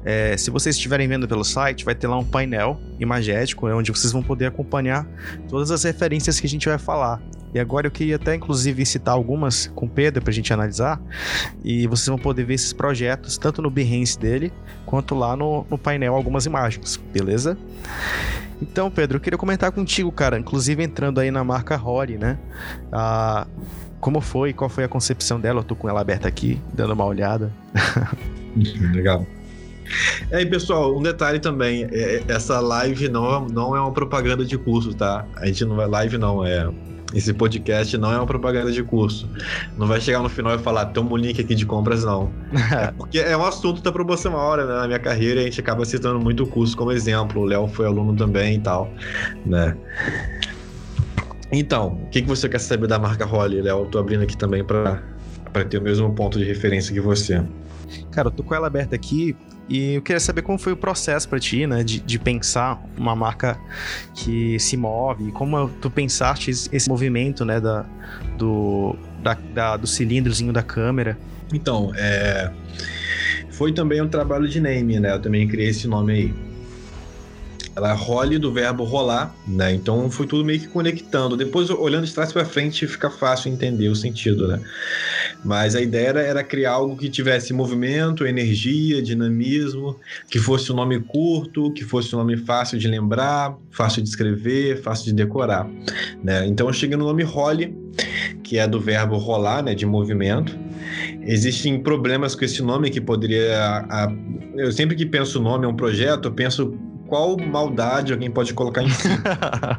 [0.04, 4.12] É, se vocês estiverem vendo pelo site, vai ter lá um painel imagético onde vocês
[4.12, 5.06] vão poder acompanhar
[5.48, 7.20] todas as referências que a gente vai falar.
[7.54, 11.00] E agora eu queria até, inclusive, citar algumas com o Pedro para a gente analisar.
[11.62, 14.52] E vocês vão poder ver esses projetos, tanto no Behance dele,
[14.86, 17.58] quanto lá no, no painel, algumas imagens, beleza?
[18.60, 22.38] Então, Pedro, eu queria comentar contigo, cara, inclusive entrando aí na marca Rory, né?
[22.90, 23.46] Ah,
[24.02, 25.60] como foi, qual foi a concepção dela.
[25.60, 27.52] Eu tô com ela aberta aqui, dando uma olhada.
[28.92, 29.24] Legal.
[30.28, 34.44] E aí, pessoal, um detalhe também: é, é, essa live não, não é uma propaganda
[34.44, 35.24] de curso, tá?
[35.36, 35.86] A gente não vai.
[35.86, 36.68] Live não, é.
[37.14, 39.28] Esse podcast não é uma propaganda de curso.
[39.78, 42.32] Não vai chegar no final e falar, tem um link aqui de compras, não.
[42.72, 44.74] é porque é um assunto da promoção hora, né?
[44.74, 47.42] Na minha carreira, a gente acaba citando muito o curso como exemplo.
[47.42, 48.90] O Léo foi aluno também e tal,
[49.46, 49.76] né?
[51.52, 53.80] Então, o que, que você quer saber da marca Holly, Léo?
[53.80, 55.02] Eu tô abrindo aqui também para
[55.68, 57.44] ter o mesmo ponto de referência que você.
[58.10, 59.36] Cara, eu tô com ela aberta aqui
[59.68, 63.14] e eu queria saber como foi o processo para ti, né, de, de, pensar uma
[63.14, 63.58] marca
[64.14, 67.84] que se move, como tu pensaste esse movimento, né, da,
[68.38, 71.18] do, da, da, do cilindrozinho da câmera.
[71.52, 72.50] Então, é,
[73.50, 76.51] foi também um trabalho de name, né, eu também criei esse nome aí
[77.74, 79.72] ela role do verbo rolar, né?
[79.72, 81.36] Então foi tudo meio que conectando.
[81.36, 84.60] Depois, olhando de trás para frente, fica fácil entender o sentido, né?
[85.44, 89.96] Mas a ideia era, criar algo que tivesse movimento, energia, dinamismo,
[90.28, 94.82] que fosse um nome curto, que fosse um nome fácil de lembrar, fácil de escrever,
[94.82, 95.68] fácil de decorar,
[96.22, 96.46] né?
[96.46, 97.74] Então eu cheguei no nome role,
[98.42, 99.74] que é do verbo rolar, né?
[99.74, 100.58] De movimento.
[101.22, 103.86] Existem problemas com esse nome que poderia.
[103.88, 104.12] A,
[104.56, 106.76] eu sempre que penso o nome é um projeto, eu penso
[107.12, 109.06] qual maldade alguém pode colocar em si.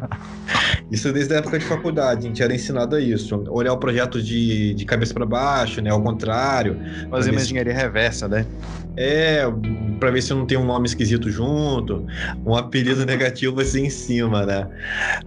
[0.91, 3.43] isso desde a época de faculdade, a gente era ensinado a isso.
[3.49, 5.89] Olhar o projeto de, de cabeça para baixo, né?
[5.89, 6.79] Ao contrário.
[7.09, 8.45] Fazer uma engenharia reversa, né?
[8.95, 9.45] É,
[9.99, 12.05] para ver se não tem um nome esquisito junto,
[12.45, 14.67] um apelido negativo assim em cima, né?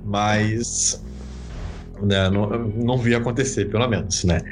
[0.04, 1.04] Mas
[2.00, 4.42] né, não, não vi acontecer, pelo menos, né?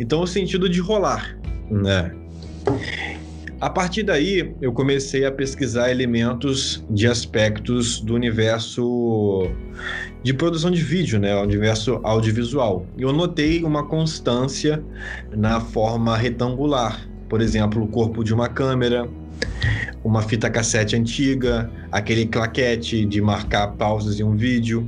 [0.00, 1.38] Então, o sentido de rolar,
[1.70, 2.10] né?
[3.64, 9.48] A partir daí, eu comecei a pesquisar elementos de aspectos do universo
[10.22, 12.86] de produção de vídeo, né, o universo audiovisual.
[12.98, 14.84] Eu notei uma constância
[15.34, 19.08] na forma retangular, por exemplo, o corpo de uma câmera,
[20.04, 24.86] uma fita cassete antiga, aquele claquete de marcar pausas em um vídeo,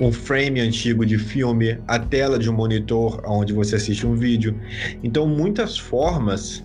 [0.00, 4.56] um frame antigo de filme, a tela de um monitor onde você assiste um vídeo.
[5.02, 6.62] Então, muitas formas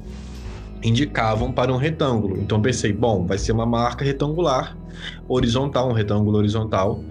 [0.83, 2.37] indicavam para um retângulo.
[2.39, 4.77] Então pensei, bom, vai ser uma marca retangular,
[5.27, 7.03] horizontal, um retângulo horizontal,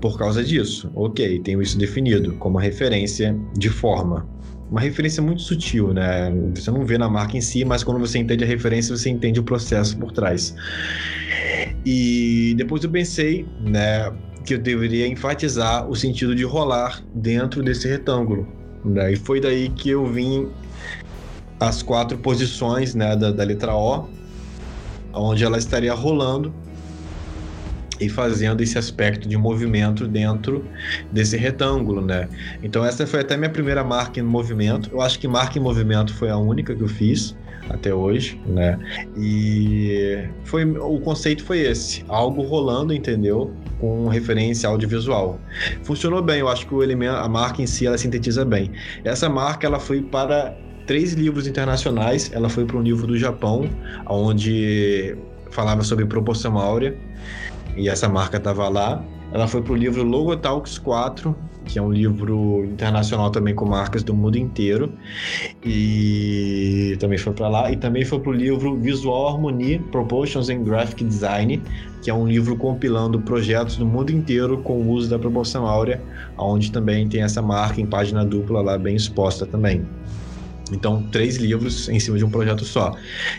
[0.00, 0.90] por causa disso.
[0.94, 4.28] Ok, tenho isso definido como referência de forma.
[4.70, 6.32] Uma referência muito sutil, né?
[6.54, 9.38] Você não vê na marca em si, mas quando você entende a referência, você entende
[9.38, 10.54] o processo por trás.
[11.84, 14.12] E depois eu pensei, né,
[14.44, 18.46] que eu deveria enfatizar o sentido de rolar dentro desse retângulo.
[18.84, 19.12] Né?
[19.12, 20.48] E foi daí que eu vim
[21.58, 24.08] as quatro posições né, da, da letra O,
[25.12, 26.52] onde ela estaria rolando
[28.00, 30.64] e fazendo esse aspecto de movimento dentro
[31.10, 32.28] desse retângulo, né?
[32.62, 34.90] Então essa foi até minha primeira marca em movimento.
[34.92, 37.34] Eu acho que marca em movimento foi a única que eu fiz
[37.70, 38.78] até hoje, né?
[39.16, 43.52] E foi o conceito foi esse, algo rolando, entendeu?
[43.80, 45.40] Com referência audiovisual.
[45.82, 48.70] Funcionou bem, eu acho que o elemento, a marca em si ela sintetiza bem.
[49.04, 53.68] Essa marca ela foi para três livros internacionais, ela foi para um livro do Japão,
[54.08, 55.16] onde
[55.50, 56.96] falava sobre proporção áurea
[57.76, 59.04] e essa marca estava lá.
[59.32, 64.02] Ela foi para o livro Logotalks 4, que é um livro internacional também com marcas
[64.02, 64.92] do mundo inteiro.
[65.64, 67.70] E também foi para lá.
[67.70, 71.60] E também foi para o livro Visual Harmony, Proportions and Graphic Design,
[72.02, 76.00] que é um livro compilando projetos do mundo inteiro com o uso da proporção áurea,
[76.38, 79.84] onde também tem essa marca em página dupla lá bem exposta também.
[80.72, 82.94] Então, três livros em cima de um projeto só.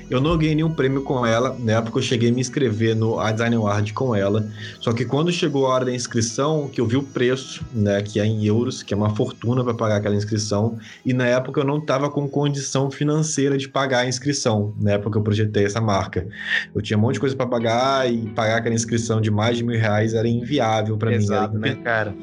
[0.09, 3.19] Eu não ganhei nenhum prêmio com ela, na época eu cheguei a me inscrever no
[3.19, 4.47] A Design Award com ela,
[4.79, 8.19] só que quando chegou a hora da inscrição, que eu vi o preço, né, que
[8.19, 11.65] é em euros, que é uma fortuna para pagar aquela inscrição, e na época eu
[11.65, 15.81] não estava com condição financeira de pagar a inscrição, na época que eu projetei essa
[15.81, 16.25] marca.
[16.73, 19.63] Eu tinha um monte de coisa para pagar e pagar aquela inscrição de mais de
[19.63, 21.17] mil reais era inviável para mim.
[21.17, 22.15] Pesado, né, cara?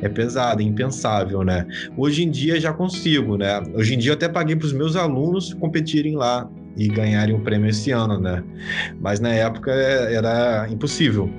[0.00, 1.66] É pesado, é impensável, né?
[1.96, 3.62] Hoje em dia já consigo, né?
[3.74, 7.40] Hoje em dia eu até paguei para os meus alunos competirem lá e ganharem o
[7.40, 8.44] prêmio esse ano, né?
[9.00, 11.30] Mas na época era impossível.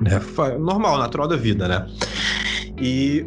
[0.00, 0.20] Né?
[0.58, 1.86] Normal, natural da vida, né?
[2.80, 3.24] E,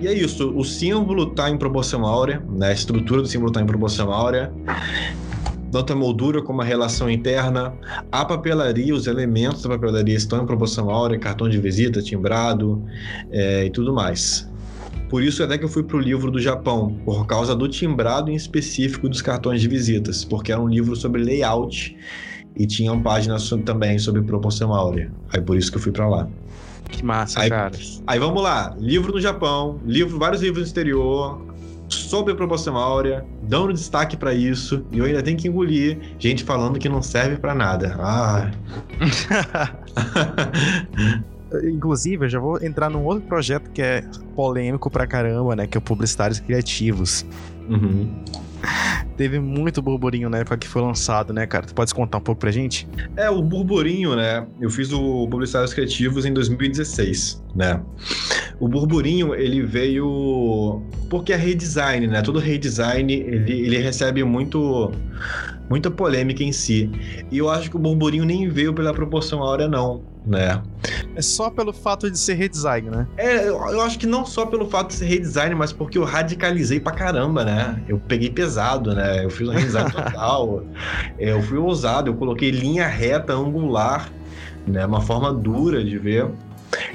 [0.00, 0.52] e é isso.
[0.54, 2.68] O símbolo está em proporção áurea, né?
[2.68, 4.52] A estrutura do símbolo está em proporção áurea
[5.70, 7.74] tanto a moldura como a relação interna.
[8.10, 12.82] A papelaria, os elementos da papelaria estão em proporção áurea, cartão de visita, timbrado
[13.30, 14.50] é, e tudo mais.
[15.08, 18.30] Por isso até que eu fui para o livro do Japão, por causa do timbrado
[18.30, 21.96] em específico dos cartões de visitas, porque era um livro sobre layout
[22.56, 25.10] e tinha uma página também sobre proporção áurea.
[25.32, 26.28] Aí por isso que eu fui para lá.
[26.88, 27.76] Que massa, aí, cara.
[28.06, 31.46] Aí vamos lá, livro no Japão, livro, vários livros no exterior,
[31.88, 36.78] sobre proporção áurea, dando destaque para isso, e eu ainda tenho que engolir gente falando
[36.78, 37.96] que não serve para nada.
[38.00, 38.50] Ah.
[41.64, 45.66] Inclusive, eu já vou entrar num outro projeto que é polêmico pra caramba, né?
[45.66, 47.24] Que é o Publicitários Criativos.
[47.68, 48.10] Uhum.
[49.16, 51.66] Teve muito burburinho na época que foi lançado, né, cara?
[51.66, 52.86] Tu pode contar um pouco pra gente?
[53.16, 54.46] É, o burburinho, né?
[54.60, 57.80] Eu fiz o Publicitários Criativos em 2016, né?
[58.58, 62.22] O burburinho, ele veio porque é redesign, né?
[62.22, 64.90] Todo redesign, ele, ele recebe muito
[65.70, 66.90] muita polêmica em si.
[67.30, 70.60] E eu acho que o burburinho nem veio pela proporção áurea, não né?
[71.14, 73.06] É só pelo fato de ser redesign, né?
[73.16, 76.80] É, eu acho que não só pelo fato de ser redesign, mas porque eu radicalizei
[76.80, 77.80] pra caramba, né?
[77.88, 79.24] Eu peguei pesado, né?
[79.24, 80.64] Eu fiz um redesign total.
[81.18, 84.10] Eu fui ousado, eu coloquei linha reta, angular,
[84.66, 84.84] né?
[84.84, 86.26] Uma forma dura de ver.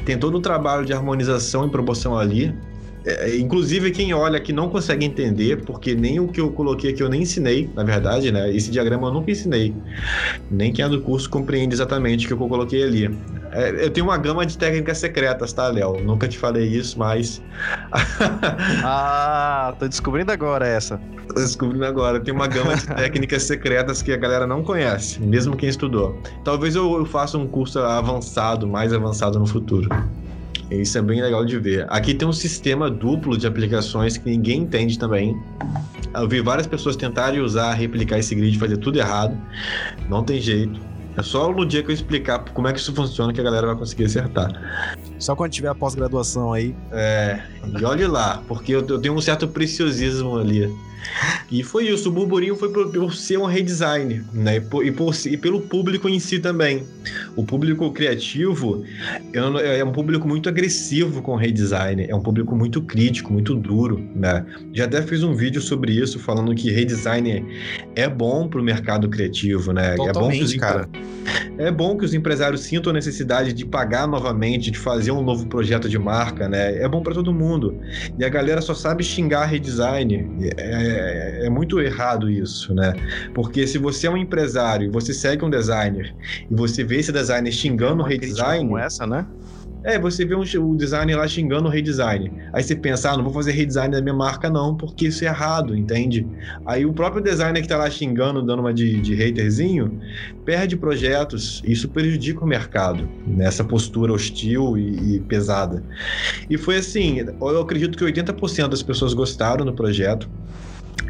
[0.05, 2.53] Tem todo o trabalho de harmonização e proporção ali.
[3.03, 7.01] É, inclusive, quem olha aqui não consegue entender, porque nem o que eu coloquei aqui
[7.01, 8.53] eu nem ensinei, na verdade, né?
[8.53, 9.75] Esse diagrama eu nunca ensinei.
[10.49, 13.05] Nem quem é do curso compreende exatamente o que eu coloquei ali.
[13.51, 16.03] É, eu tenho uma gama de técnicas secretas, tá, Léo?
[16.03, 17.41] Nunca te falei isso, mas.
[18.83, 20.99] ah, tô descobrindo agora essa.
[21.27, 22.19] Tô descobrindo agora.
[22.19, 26.21] Tem uma gama de técnicas secretas que a galera não conhece, mesmo quem estudou.
[26.43, 29.89] Talvez eu, eu faça um curso avançado, mais avançado no futuro.
[30.71, 31.85] Isso é bem legal de ver.
[31.89, 35.37] Aqui tem um sistema duplo de aplicações que ninguém entende também.
[36.15, 39.37] Eu vi várias pessoas tentarem usar, replicar esse grid, fazer tudo errado.
[40.09, 40.79] Não tem jeito.
[41.17, 43.67] É só no dia que eu explicar como é que isso funciona que a galera
[43.67, 44.49] vai conseguir acertar.
[45.19, 46.73] Só quando tiver a pós-graduação aí.
[46.91, 47.41] É,
[47.77, 50.73] e olhe lá, porque eu, eu tenho um certo preciosismo ali.
[51.51, 54.57] E foi isso, o burburinho foi por, por ser um redesign, né?
[54.57, 56.83] E, por, e, por, e, pelo público em si também.
[57.35, 58.83] O público criativo
[59.33, 64.45] é, um público muito agressivo com redesign, é um público muito crítico, muito duro, né?
[64.73, 67.45] Já até fiz um vídeo sobre isso, falando que redesign
[67.95, 69.95] é bom para o mercado criativo, né?
[69.95, 70.89] Totalmente, é bom que os, cara.
[71.57, 75.45] É bom que os empresários sintam a necessidade de pagar novamente, de fazer um novo
[75.47, 76.77] projeto de marca, né?
[76.77, 77.77] É bom para todo mundo.
[78.17, 80.29] E a galera só sabe xingar redesign.
[80.57, 82.93] É, é, é, muito errado isso, né?
[83.33, 86.15] Porque se você é um empresário e você segue um designer
[86.49, 88.65] e você vê esse designer xingando o redesign.
[88.65, 89.25] Como essa, né?
[89.83, 92.31] É, você vê um, o designer lá xingando o redesign.
[92.53, 95.27] Aí você pensa, ah, não vou fazer redesign da minha marca, não, porque isso é
[95.27, 96.27] errado, entende?
[96.65, 99.99] Aí o próprio designer que tá lá xingando, dando uma de, de haterzinho,
[100.45, 101.63] perde projetos.
[101.65, 105.83] Isso prejudica o mercado, nessa postura hostil e, e pesada.
[106.47, 110.29] E foi assim, eu acredito que 80% das pessoas gostaram do projeto.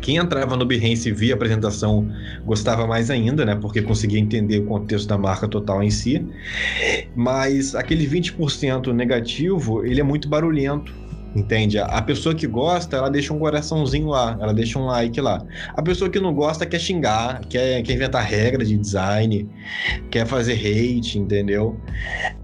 [0.01, 2.07] Quem entrava no Behance e via a apresentação
[2.45, 3.55] gostava mais ainda, né?
[3.55, 6.25] Porque conseguia entender o contexto da marca total em si.
[7.15, 10.93] Mas aquele 20% negativo, ele é muito barulhento.
[11.33, 11.79] Entende?
[11.79, 15.41] A pessoa que gosta, ela deixa um coraçãozinho lá, ela deixa um like lá.
[15.69, 19.49] A pessoa que não gosta quer xingar, quer, quer inventar regra de design,
[20.09, 21.79] quer fazer hate, entendeu?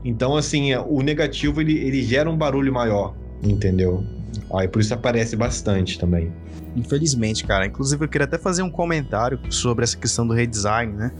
[0.05, 4.05] Então, assim, o negativo ele, ele gera um barulho maior, entendeu?
[4.53, 6.31] Aí por isso aparece bastante também.
[6.75, 7.65] Infelizmente, cara.
[7.65, 11.11] Inclusive, eu queria até fazer um comentário sobre essa questão do redesign, né?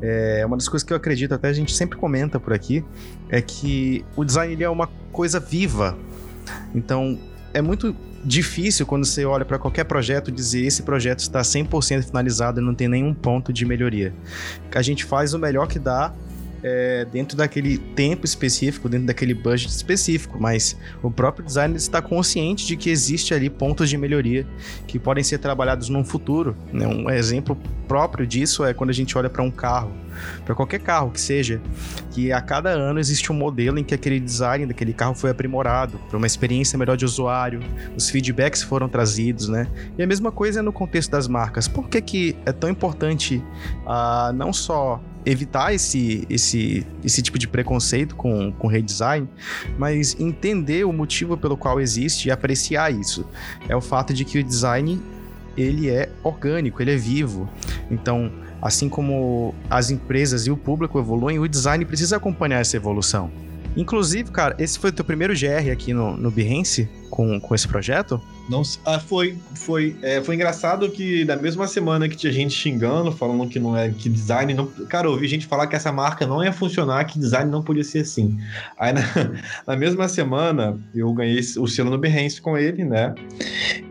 [0.00, 2.84] É uma das coisas que eu acredito, até a gente sempre comenta por aqui,
[3.28, 5.96] é que o design ele é uma coisa viva.
[6.74, 7.18] Então,
[7.52, 7.94] é muito
[8.24, 12.74] difícil quando você olha para qualquer projeto dizer esse projeto está 100% finalizado e não
[12.74, 14.12] tem nenhum ponto de melhoria.
[14.74, 16.12] A gente faz o melhor que dá
[16.62, 22.66] é, dentro daquele tempo específico, dentro daquele budget específico, mas o próprio designer está consciente
[22.66, 24.46] de que existe ali pontos de melhoria
[24.86, 26.56] que podem ser trabalhados no futuro.
[26.72, 26.86] Né?
[26.86, 27.56] Um exemplo
[27.86, 29.92] próprio disso é quando a gente olha para um carro,
[30.44, 31.60] para qualquer carro que seja,
[32.10, 35.98] que a cada ano existe um modelo em que aquele design daquele carro foi aprimorado
[36.08, 37.60] para uma experiência melhor de usuário,
[37.96, 39.66] os feedbacks foram trazidos, né?
[39.96, 41.68] E a mesma coisa no contexto das marcas.
[41.68, 43.42] Por que, que é tão importante
[43.86, 49.28] uh, não só evitar esse, esse, esse tipo de preconceito com, com redesign,
[49.78, 53.26] mas entender o motivo pelo qual existe e apreciar isso.
[53.68, 55.00] É o fato de que o design
[55.56, 57.48] ele é orgânico, ele é vivo.
[57.90, 58.30] Então,
[58.62, 63.30] assim como as empresas e o público evoluem, o design precisa acompanhar essa evolução.
[63.76, 67.68] Inclusive, cara, esse foi o teu primeiro GR aqui no, no Behance com, com esse
[67.68, 68.20] projeto?
[68.48, 73.12] Não, ah, foi, foi, é, foi engraçado que na mesma semana que tinha gente xingando,
[73.12, 74.66] falando que não é que design não.
[74.88, 77.84] Cara, eu ouvi gente falar que essa marca não ia funcionar, que design não podia
[77.84, 78.38] ser assim.
[78.78, 79.02] Aí na,
[79.66, 83.14] na mesma semana eu ganhei o selo no Behance com ele, né?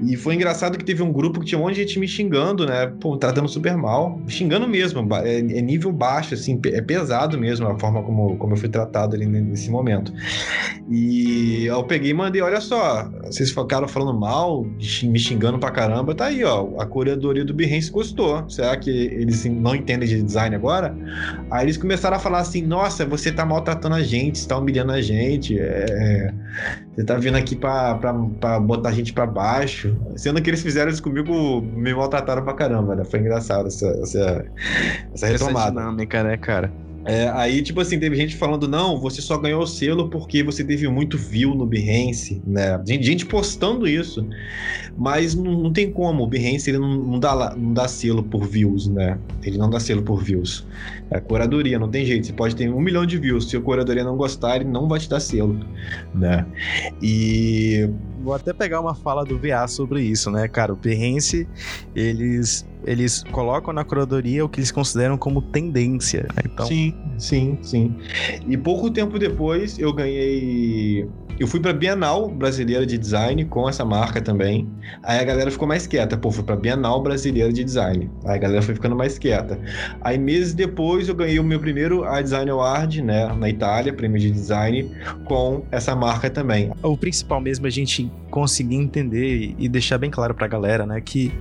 [0.01, 2.65] E foi engraçado que teve um grupo que tinha um monte de gente me xingando,
[2.65, 2.87] né?
[2.99, 4.19] Pô, tratando super mal.
[4.27, 8.57] Xingando mesmo, é, é nível baixo, assim, é pesado mesmo a forma como, como eu
[8.57, 10.11] fui tratado ali nesse momento.
[10.89, 14.46] E eu peguei e mandei, olha só, vocês ficaram falando mal,
[15.03, 16.67] me xingando pra caramba, tá aí, ó.
[16.79, 18.47] A curadoria do Behance gostou.
[18.49, 20.95] Será que eles não entendem de design agora?
[21.51, 24.91] Aí eles começaram a falar assim: nossa, você tá maltratando a gente, você tá humilhando
[24.91, 26.33] a gente, é...
[26.95, 29.95] você tá vindo aqui pra, pra, pra botar a gente pra baixo.
[30.15, 33.03] Sendo que eles fizeram isso comigo, me maltrataram pra caramba, né?
[33.03, 34.45] Foi engraçado essa, essa,
[35.13, 35.59] essa retomada.
[35.59, 36.86] Essa dinâmica, né, cara?
[37.07, 40.61] É, aí, tipo assim, teve gente falando, não, você só ganhou o selo porque você
[40.61, 42.79] teve muito view no Behance, né?
[42.85, 44.27] Gente postando isso.
[44.97, 48.45] Mas não, não tem como, o Behance ele não, não, dá, não dá selo por
[48.45, 49.17] views, né?
[49.41, 50.67] Ele não dá selo por views.
[51.09, 52.27] É curadoria, não tem jeito.
[52.27, 54.99] Você pode ter um milhão de views, se a curadoria não gostar, ele não vai
[54.99, 55.57] te dar selo,
[56.13, 56.45] né?
[57.01, 57.89] E...
[58.27, 60.73] Vou até pegar uma fala do VA sobre isso, né, cara?
[60.73, 61.47] O Behance,
[61.95, 66.23] eles eles colocam na curadoria o que eles consideram como tendência.
[66.23, 66.43] Né?
[66.43, 66.65] Então...
[66.65, 67.95] Sim, sim, sim.
[68.45, 71.07] E pouco tempo depois eu ganhei.
[71.39, 74.67] Eu fui pra Bienal Brasileira de Design com essa marca também.
[75.03, 76.17] Aí a galera ficou mais quieta.
[76.17, 78.09] Pô, fui pra Bienal Brasileira de Design.
[78.25, 79.59] Aí a galera foi ficando mais quieta.
[80.01, 84.19] Aí meses depois eu ganhei o meu primeiro A Design Award, né, na Itália, prêmio
[84.19, 84.91] de design,
[85.25, 86.71] com essa marca também.
[86.81, 90.99] O principal mesmo é a gente conseguir entender e deixar bem claro pra galera, né,
[91.01, 91.31] que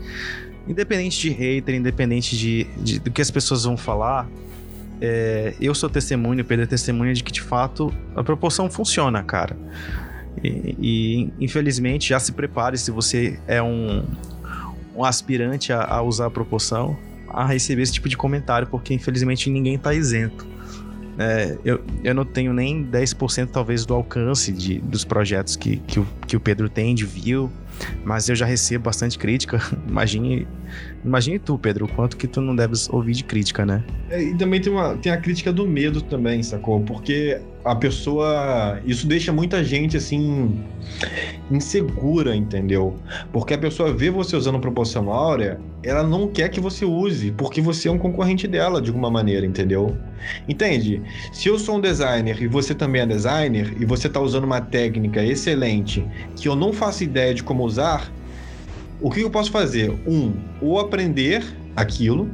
[0.69, 4.29] independente de hater, independente de, de do que as pessoas vão falar,
[5.01, 9.57] é, eu sou testemunho, Pedro é testemunha de que de fato a proporção funciona, cara.
[10.43, 14.05] E, e infelizmente já se prepare se você é um,
[14.95, 16.97] um aspirante a, a, usar a proporção
[17.29, 20.47] a receber esse tipo de comentário, porque infelizmente ninguém está isento.
[21.19, 25.99] É, eu, eu não tenho nem 10% talvez do alcance de, dos projetos que, que,
[25.99, 27.51] o, que o Pedro tem de view,
[28.05, 29.61] mas eu já recebo bastante crítica.
[29.89, 30.47] Imagine,
[31.05, 33.85] imagine tu, Pedro, o quanto que tu não deves ouvir de crítica, né?
[34.11, 36.81] É, e também tem, uma, tem a crítica do medo também, sacou?
[36.81, 38.81] Porque a pessoa.
[38.87, 40.65] Isso deixa muita gente assim.
[41.51, 42.97] insegura, entendeu?
[43.33, 47.61] Porque a pessoa vê você usando proporção áurea, ela não quer que você use, porque
[47.61, 49.97] você é um concorrente dela de alguma maneira, entendeu?
[50.49, 51.03] Entende?
[51.33, 54.61] Se eu sou um designer e você também é designer, e você está usando uma
[54.61, 56.05] técnica excelente
[56.35, 58.11] que eu não faço ideia de como usar,
[59.01, 59.91] o que eu posso fazer?
[60.07, 61.45] Um, ou aprender
[61.77, 62.29] aquilo,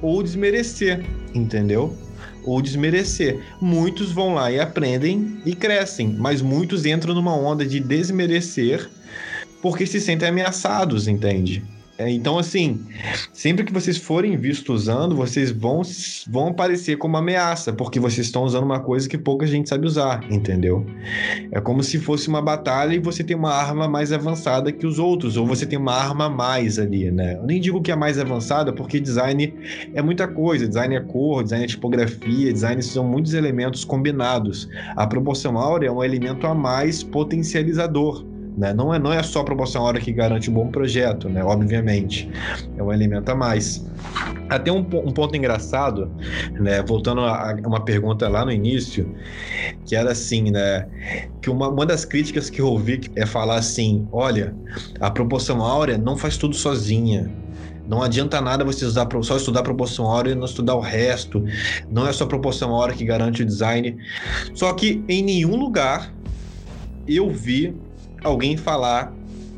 [0.00, 1.04] ou desmerecer,
[1.34, 1.96] entendeu?
[2.44, 3.40] Ou desmerecer.
[3.60, 8.88] Muitos vão lá e aprendem e crescem, mas muitos entram numa onda de desmerecer
[9.60, 11.62] porque se sentem ameaçados, entende?
[11.98, 12.80] É, então, assim,
[13.32, 15.82] sempre que vocês forem vistos usando, vocês vão,
[16.26, 20.24] vão aparecer como ameaça, porque vocês estão usando uma coisa que pouca gente sabe usar,
[20.30, 20.86] entendeu?
[21.50, 24.98] É como se fosse uma batalha e você tem uma arma mais avançada que os
[24.98, 27.36] outros, ou você tem uma arma a mais ali, né?
[27.36, 29.54] Eu nem digo que é mais avançada, porque design
[29.94, 30.66] é muita coisa.
[30.66, 34.68] Design é cor, design é tipografia, design são muitos elementos combinados.
[34.96, 38.31] A proporção áurea é um elemento a mais potencializador.
[38.56, 38.72] Né?
[38.74, 41.42] Não, é, não é só a proporção hora que garante um bom projeto, né?
[41.42, 42.30] obviamente.
[42.76, 43.84] É um elemento a mais.
[44.48, 46.10] Até um, um ponto engraçado,
[46.60, 46.82] né?
[46.82, 49.14] voltando a, a, uma pergunta lá no início,
[49.86, 50.86] que era assim, né?
[51.40, 54.54] que uma, uma das críticas que eu ouvi é falar assim, olha,
[55.00, 57.30] a proporção áurea não faz tudo sozinha,
[57.88, 61.44] não adianta nada você usar, só estudar proporção áurea e não estudar o resto.
[61.90, 63.96] Não é só proporção áurea que garante o design.
[64.54, 66.12] Só que em nenhum lugar
[67.06, 67.74] eu vi
[68.22, 69.12] alguém falar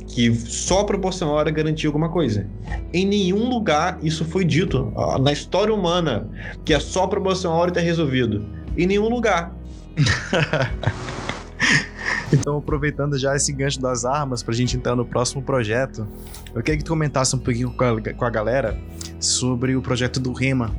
[0.06, 1.50] que só a proporção hora
[1.86, 2.46] alguma coisa.
[2.92, 6.28] Em nenhum lugar isso foi dito na história humana
[6.64, 8.44] que é só a proporção hora resolvido.
[8.76, 9.54] Em nenhum lugar.
[12.32, 16.06] então, aproveitando já esse gancho das armas para a gente entrar no próximo projeto,
[16.54, 18.78] eu queria que tu comentasse um pouquinho com a, com a galera
[19.20, 20.74] sobre o projeto do Rema,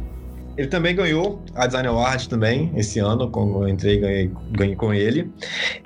[0.58, 4.94] ele também ganhou a Design Award também, esse ano, como eu entrei ganhei, ganhei com
[4.94, 5.30] ele.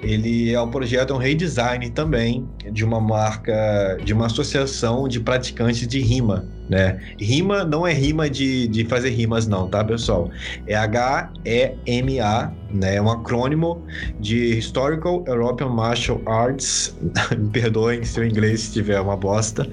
[0.02, 5.20] Ele é um projeto, é um redesign também de uma marca, de uma associação de
[5.20, 7.00] praticantes de rima né?
[7.20, 10.30] Rima não é rima de, de fazer rimas, não, tá, pessoal?
[10.68, 12.96] É H-E-M-A, né?
[12.96, 13.84] É um acrônimo
[14.20, 16.96] de Historical European Martial Arts.
[17.38, 19.68] Me perdoem se o inglês estiver uma bosta.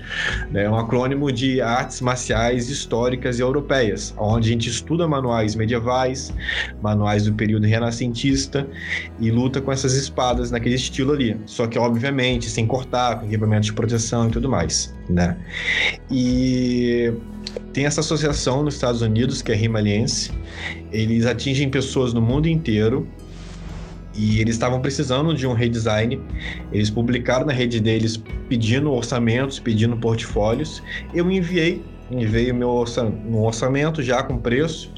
[0.51, 0.65] Né?
[0.65, 6.33] É um acrônimo de artes marciais históricas e europeias, onde a gente estuda manuais medievais,
[6.83, 8.67] manuais do período renascentista
[9.21, 11.39] e luta com essas espadas naquele estilo ali.
[11.45, 15.37] Só que, obviamente, sem cortar, com equipamento de proteção e tudo mais, né?
[16.11, 17.13] E
[17.73, 20.33] tem essa associação nos Estados Unidos, que é Rima Aliense.
[20.93, 23.07] Eles atingem pessoas no mundo inteiro
[24.15, 26.21] e eles estavam precisando de um redesign.
[26.73, 30.83] Eles publicaram na rede deles pedindo orçamentos, pedindo portfólios.
[31.13, 34.93] Eu enviei, enviei meu orçamento já com preço,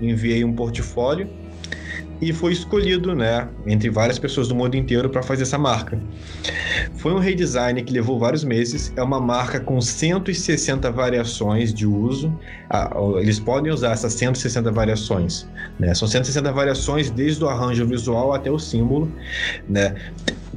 [0.00, 1.28] enviei um portfólio
[2.22, 6.00] e foi escolhido, né, entre várias pessoas do mundo inteiro para fazer essa marca.
[6.98, 12.32] Foi um redesign que levou vários meses, é uma marca com 160 variações de uso.
[13.18, 15.48] Eles podem usar essas 160 variações,
[15.80, 15.92] né?
[15.94, 19.10] São 160 variações desde o arranjo visual até o símbolo,
[19.68, 19.96] né?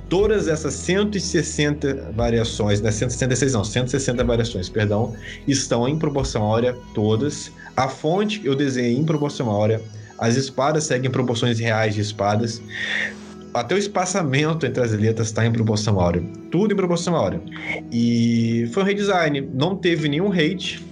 [0.07, 5.15] todas essas 160 variações, né, 166 não, 160 variações, perdão,
[5.47, 7.51] estão em proporção áurea todas.
[7.75, 9.81] A fonte eu desenhei em proporção áurea,
[10.17, 12.61] as espadas seguem proporções reais de espadas.
[13.53, 16.21] Até o espaçamento entre as letras está em proporção áurea.
[16.51, 17.41] Tudo em proporção áurea.
[17.91, 19.49] E foi um redesign.
[19.53, 20.83] Não teve nenhum hate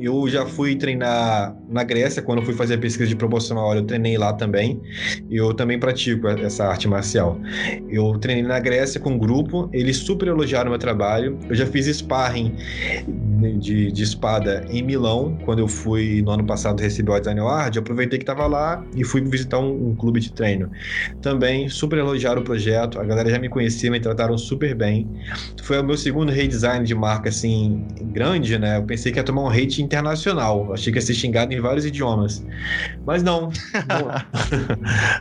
[0.00, 3.84] eu já fui treinar na Grécia, quando fui fazer a pesquisa de proporção hora, eu
[3.84, 4.80] treinei lá também.
[5.28, 7.36] Eu também pratico essa arte marcial.
[7.88, 11.36] Eu treinei na Grécia com um grupo, eles super elogiaram o meu trabalho.
[11.48, 12.54] Eu já fiz sparring
[13.58, 17.78] de, de espada em Milão, quando eu fui no ano passado receber o Design Award.
[17.78, 20.70] Aproveitei que estava lá e fui visitar um, um, clube de treino.
[21.22, 25.08] Também super elogiaram o projeto, a galera já me conhecia, me trataram super bem.
[25.62, 28.78] Foi o meu segundo redesign de marca assim grande, né?
[28.78, 30.72] Eu pensei que ia tomar um hate internacional.
[30.72, 32.44] Achei que ia ser xingado em vários idiomas.
[33.06, 33.50] Mas não.
[33.88, 34.08] Não,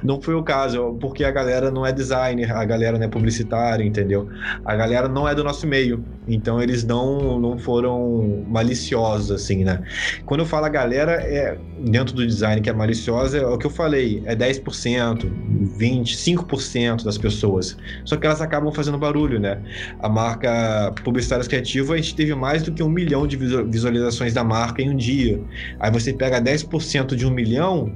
[0.15, 3.83] não foi o caso, porque a galera não é designer, a galera não é publicitária,
[3.83, 4.27] entendeu?
[4.65, 6.03] A galera não é do nosso meio.
[6.27, 8.06] Então eles não, não foram
[8.47, 9.83] maliciosos, assim, né?
[10.25, 13.65] Quando eu falo a galera, é dentro do design que é maliciosa, é o que
[13.65, 15.29] eu falei, é 10%,
[15.77, 17.77] 20%, 5% das pessoas.
[18.03, 19.61] Só que elas acabam fazendo barulho, né?
[19.99, 24.43] A marca Publicitárias Criativa, a gente teve mais do que um milhão de visualizações da
[24.43, 25.41] marca em um dia.
[25.79, 27.91] Aí você pega 10% de um milhão,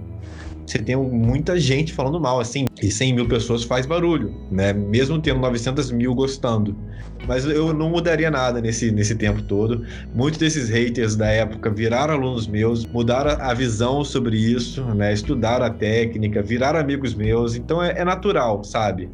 [0.65, 4.71] você tem muita gente falando mal, assim, e 100 mil pessoas faz barulho, né?
[4.71, 6.75] Mesmo tendo 900 mil gostando.
[7.27, 9.85] Mas eu não mudaria nada nesse, nesse tempo todo.
[10.13, 15.13] Muitos desses haters da época viraram alunos meus, mudaram a visão sobre isso, né?
[15.13, 17.55] Estudaram a técnica, viraram amigos meus.
[17.55, 19.09] Então é, é natural, sabe?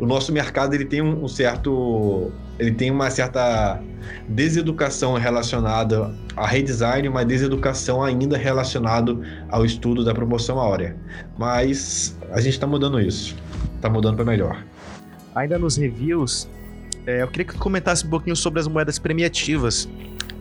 [0.00, 3.80] O nosso mercado ele tem um, certo, ele tem uma certa
[4.28, 9.16] deseducação relacionada a redesign, uma deseducação ainda relacionada
[9.50, 10.96] ao estudo da promoção áurea.
[11.38, 13.36] Mas a gente está mudando isso,
[13.76, 14.64] está mudando para melhor.
[15.34, 16.48] Ainda nos reviews,
[17.06, 19.88] é, eu queria que tu comentasse um pouquinho sobre as moedas premiativas.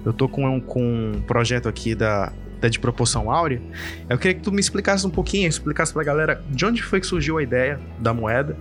[0.06, 3.62] Eu tô com um, com um projeto aqui da, da de proporção áurea.
[4.10, 7.08] Eu queria que tu me explicasse um pouquinho, explicasse pra galera de onde foi que
[7.08, 8.58] surgiu a ideia da moeda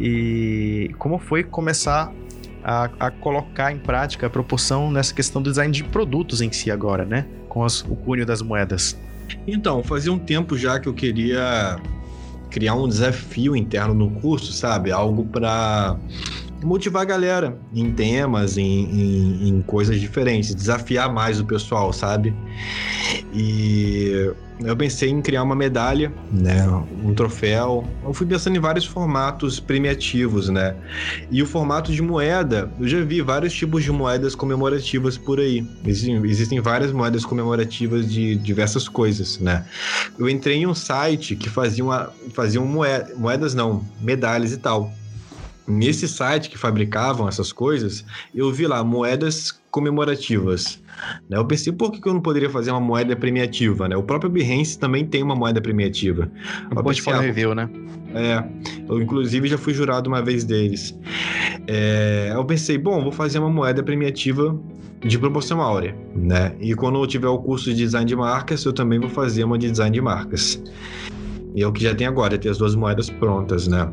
[0.00, 2.12] e como foi começar
[2.64, 6.70] a, a, colocar em prática a proporção nessa questão do design de produtos em si
[6.70, 7.26] agora, né?
[7.48, 8.96] Com as, o cunho das moedas.
[9.46, 11.78] Então, fazia um tempo já que eu queria
[12.50, 14.92] criar um desafio interno no curso, sabe?
[14.92, 15.96] Algo para
[16.64, 22.34] motivar a galera em temas, em, em, em, coisas diferentes, desafiar mais o pessoal, sabe?
[23.34, 26.66] E eu pensei em criar uma medalha, né,
[27.02, 27.84] um troféu.
[28.04, 30.76] Eu fui pensando em vários formatos premiativos, né?
[31.30, 35.66] E o formato de moeda, eu já vi vários tipos de moedas comemorativas por aí.
[35.84, 39.64] Existem, existem várias moedas comemorativas de diversas coisas, né?
[40.18, 44.92] Eu entrei em um site que fazia, uma, fazia moeda, moedas, não, medalhas e tal.
[45.66, 48.04] Nesse site que fabricavam essas coisas,
[48.34, 50.82] eu vi lá moedas comemorativas.
[51.30, 51.36] Né?
[51.36, 53.88] Eu pensei, por que eu não poderia fazer uma moeda premiativa?
[53.88, 53.96] Né?
[53.96, 56.30] O próprio Behance também tem uma moeda premiativa.
[56.70, 57.70] Um portfólio ah, review, né?
[58.14, 58.44] É,
[58.88, 60.98] eu inclusive já fui jurado uma vez deles.
[61.66, 64.58] É, eu pensei, bom, vou fazer uma moeda premiativa
[65.00, 66.54] de proporção áurea, né?
[66.60, 69.58] E quando eu tiver o curso de design de marcas, eu também vou fazer uma
[69.58, 70.62] de design de marcas.
[71.54, 73.90] E é o que já tem agora, é ter as duas moedas prontas, né?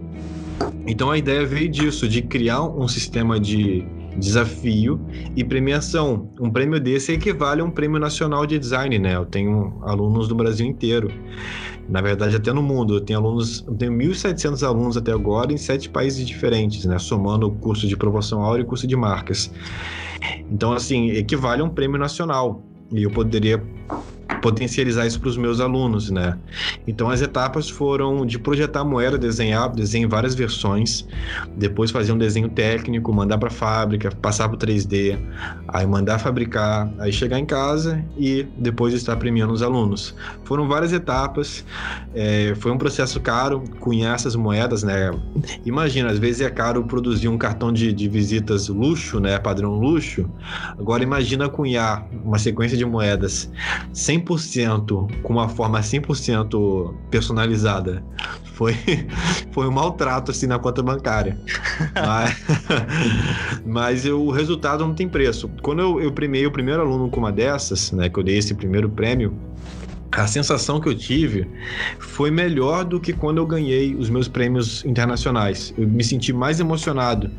[0.87, 3.85] Então a ideia veio disso, de criar um sistema de
[4.17, 4.99] desafio
[5.35, 6.29] e premiação.
[6.39, 9.15] Um prêmio desse equivale a um prêmio nacional de design, né?
[9.15, 11.11] Eu tenho alunos do Brasil inteiro.
[11.87, 12.95] Na verdade, até no mundo.
[12.95, 16.99] Eu tenho alunos, eu tenho 1.700 alunos até agora em sete países diferentes, né?
[16.99, 19.51] Somando o curso de promoção áurea e curso de marcas.
[20.51, 22.63] Então, assim, equivale a um prêmio nacional.
[22.91, 23.63] E eu poderia
[24.41, 26.37] potencializar isso para os meus alunos, né?
[26.87, 31.05] Então as etapas foram de projetar a moeda, desenhar, desenhar várias versões,
[31.55, 35.19] depois fazer um desenho técnico, mandar para a fábrica, passar para o 3D,
[35.67, 40.15] aí mandar fabricar, aí chegar em casa e depois estar premiando os alunos.
[40.43, 41.65] Foram várias etapas,
[42.13, 45.11] é, foi um processo caro cunhar essas moedas, né?
[45.65, 49.37] Imagina, às vezes é caro produzir um cartão de, de visitas luxo, né?
[49.37, 50.29] Padrão luxo.
[50.77, 53.49] Agora imagina cunhar uma sequência de moedas
[53.93, 58.03] 100 100% com uma forma 100% personalizada.
[58.53, 58.75] Foi,
[59.51, 61.39] foi um maltrato assim na conta bancária.
[61.95, 62.35] mas
[63.65, 65.49] mas eu, o resultado não tem preço.
[65.61, 68.53] Quando eu, eu premiei o primeiro aluno com uma dessas, né, que eu dei esse
[68.53, 69.33] primeiro prêmio,
[70.11, 71.47] a sensação que eu tive
[71.99, 75.73] foi melhor do que quando eu ganhei os meus prêmios internacionais.
[75.77, 77.29] Eu me senti mais emocionado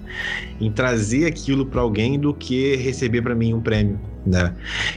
[0.60, 4.54] em trazer aquilo para alguém do que receber para mim um prêmio né?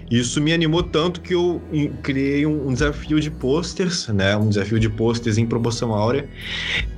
[0.09, 1.61] Isso me animou tanto que eu
[2.01, 4.35] criei um, um desafio de posters, né?
[4.35, 6.27] Um desafio de posters em proporção áurea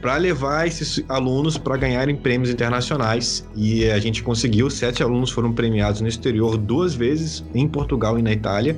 [0.01, 4.69] para levar esses alunos para ganharem prêmios internacionais e a gente conseguiu.
[4.69, 8.77] Sete alunos foram premiados no exterior duas vezes, em Portugal e na Itália.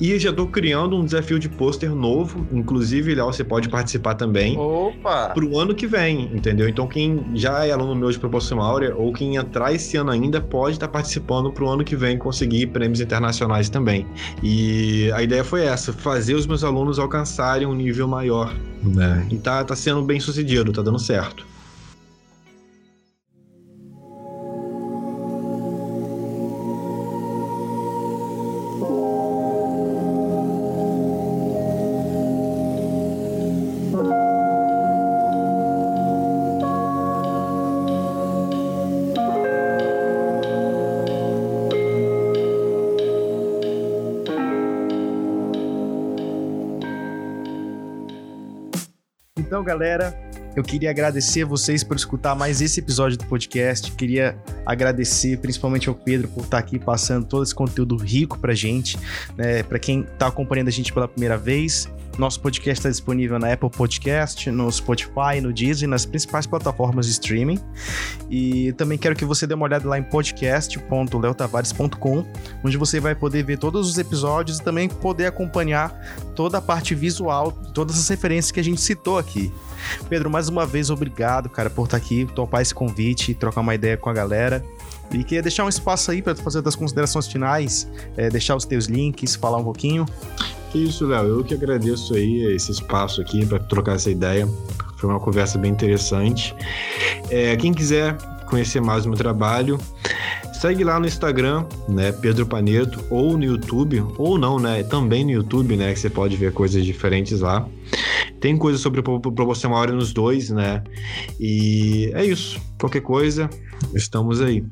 [0.00, 4.56] E já estou criando um desafio de pôster novo, inclusive, Léo, você pode participar também.
[4.58, 5.30] Opa!
[5.30, 6.68] Para o ano que vem, entendeu?
[6.68, 10.40] Então quem já é aluno meu de proporção áurea ou quem entrar esse ano ainda
[10.40, 14.06] pode estar tá participando para o ano que vem conseguir prêmios internacionais também.
[14.42, 18.54] E a ideia foi essa, fazer os meus alunos alcançarem um nível maior.
[18.82, 19.26] Né?
[19.30, 21.53] E tá, tá sendo bem sucedido, tá dando certo.
[49.74, 50.16] Galera,
[50.54, 53.90] eu queria agradecer vocês por escutar mais esse episódio do podcast.
[53.90, 58.96] Queria agradecer principalmente ao Pedro por estar aqui passando todo esse conteúdo rico pra gente,
[59.36, 59.64] né?
[59.64, 61.88] Para quem está acompanhando a gente pela primeira vez,
[62.18, 67.12] nosso podcast está disponível na Apple Podcast, no Spotify, no Disney, nas principais plataformas de
[67.12, 67.58] streaming.
[68.30, 72.26] E também quero que você dê uma olhada lá em podcast.leotavares.com,
[72.64, 75.92] onde você vai poder ver todos os episódios e também poder acompanhar
[76.34, 79.52] toda a parte visual, todas as referências que a gente citou aqui.
[80.08, 83.96] Pedro, mais uma vez, obrigado, cara, por estar aqui, topar esse convite, trocar uma ideia
[83.96, 84.64] com a galera.
[85.10, 88.86] E queria deixar um espaço aí para fazer das considerações finais, é, deixar os teus
[88.86, 90.06] links, falar um pouquinho.
[90.74, 91.26] Que isso, Léo.
[91.26, 94.48] Eu que agradeço aí esse espaço aqui para trocar essa ideia.
[94.96, 96.52] Foi uma conversa bem interessante.
[97.30, 98.16] É, quem quiser
[98.46, 99.78] conhecer mais o meu trabalho,
[100.60, 105.30] segue lá no Instagram, né, Pedro Paneto, ou no YouTube, ou não, né, também no
[105.30, 107.68] YouTube, né, que você pode ver coisas diferentes lá.
[108.40, 110.82] Tem coisa sobre promoção áurea nos dois, né,
[111.38, 112.60] e é isso.
[112.80, 113.48] Qualquer coisa,
[113.94, 114.64] estamos aí.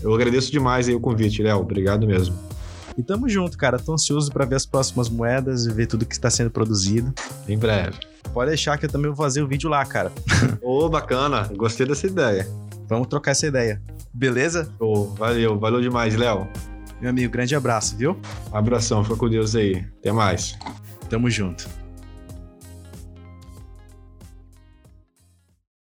[0.00, 1.58] Eu agradeço demais aí o convite, Léo.
[1.58, 2.36] Obrigado mesmo.
[2.98, 3.78] E tamo junto, cara.
[3.78, 7.14] Tô ansioso para ver as próximas moedas e ver tudo que está sendo produzido.
[7.48, 7.96] Em breve.
[8.34, 10.10] Pode deixar que eu também vou fazer o vídeo lá, cara.
[10.60, 11.48] Ô, oh, bacana.
[11.56, 12.48] Gostei dessa ideia.
[12.88, 13.80] Vamos trocar essa ideia.
[14.12, 14.68] Beleza?
[14.80, 16.48] Oh, valeu, valeu demais, Léo.
[17.00, 18.18] Meu amigo, grande abraço, viu?
[18.50, 19.86] Abração, fica com Deus aí.
[20.00, 20.58] Até mais.
[21.08, 21.77] Tamo junto.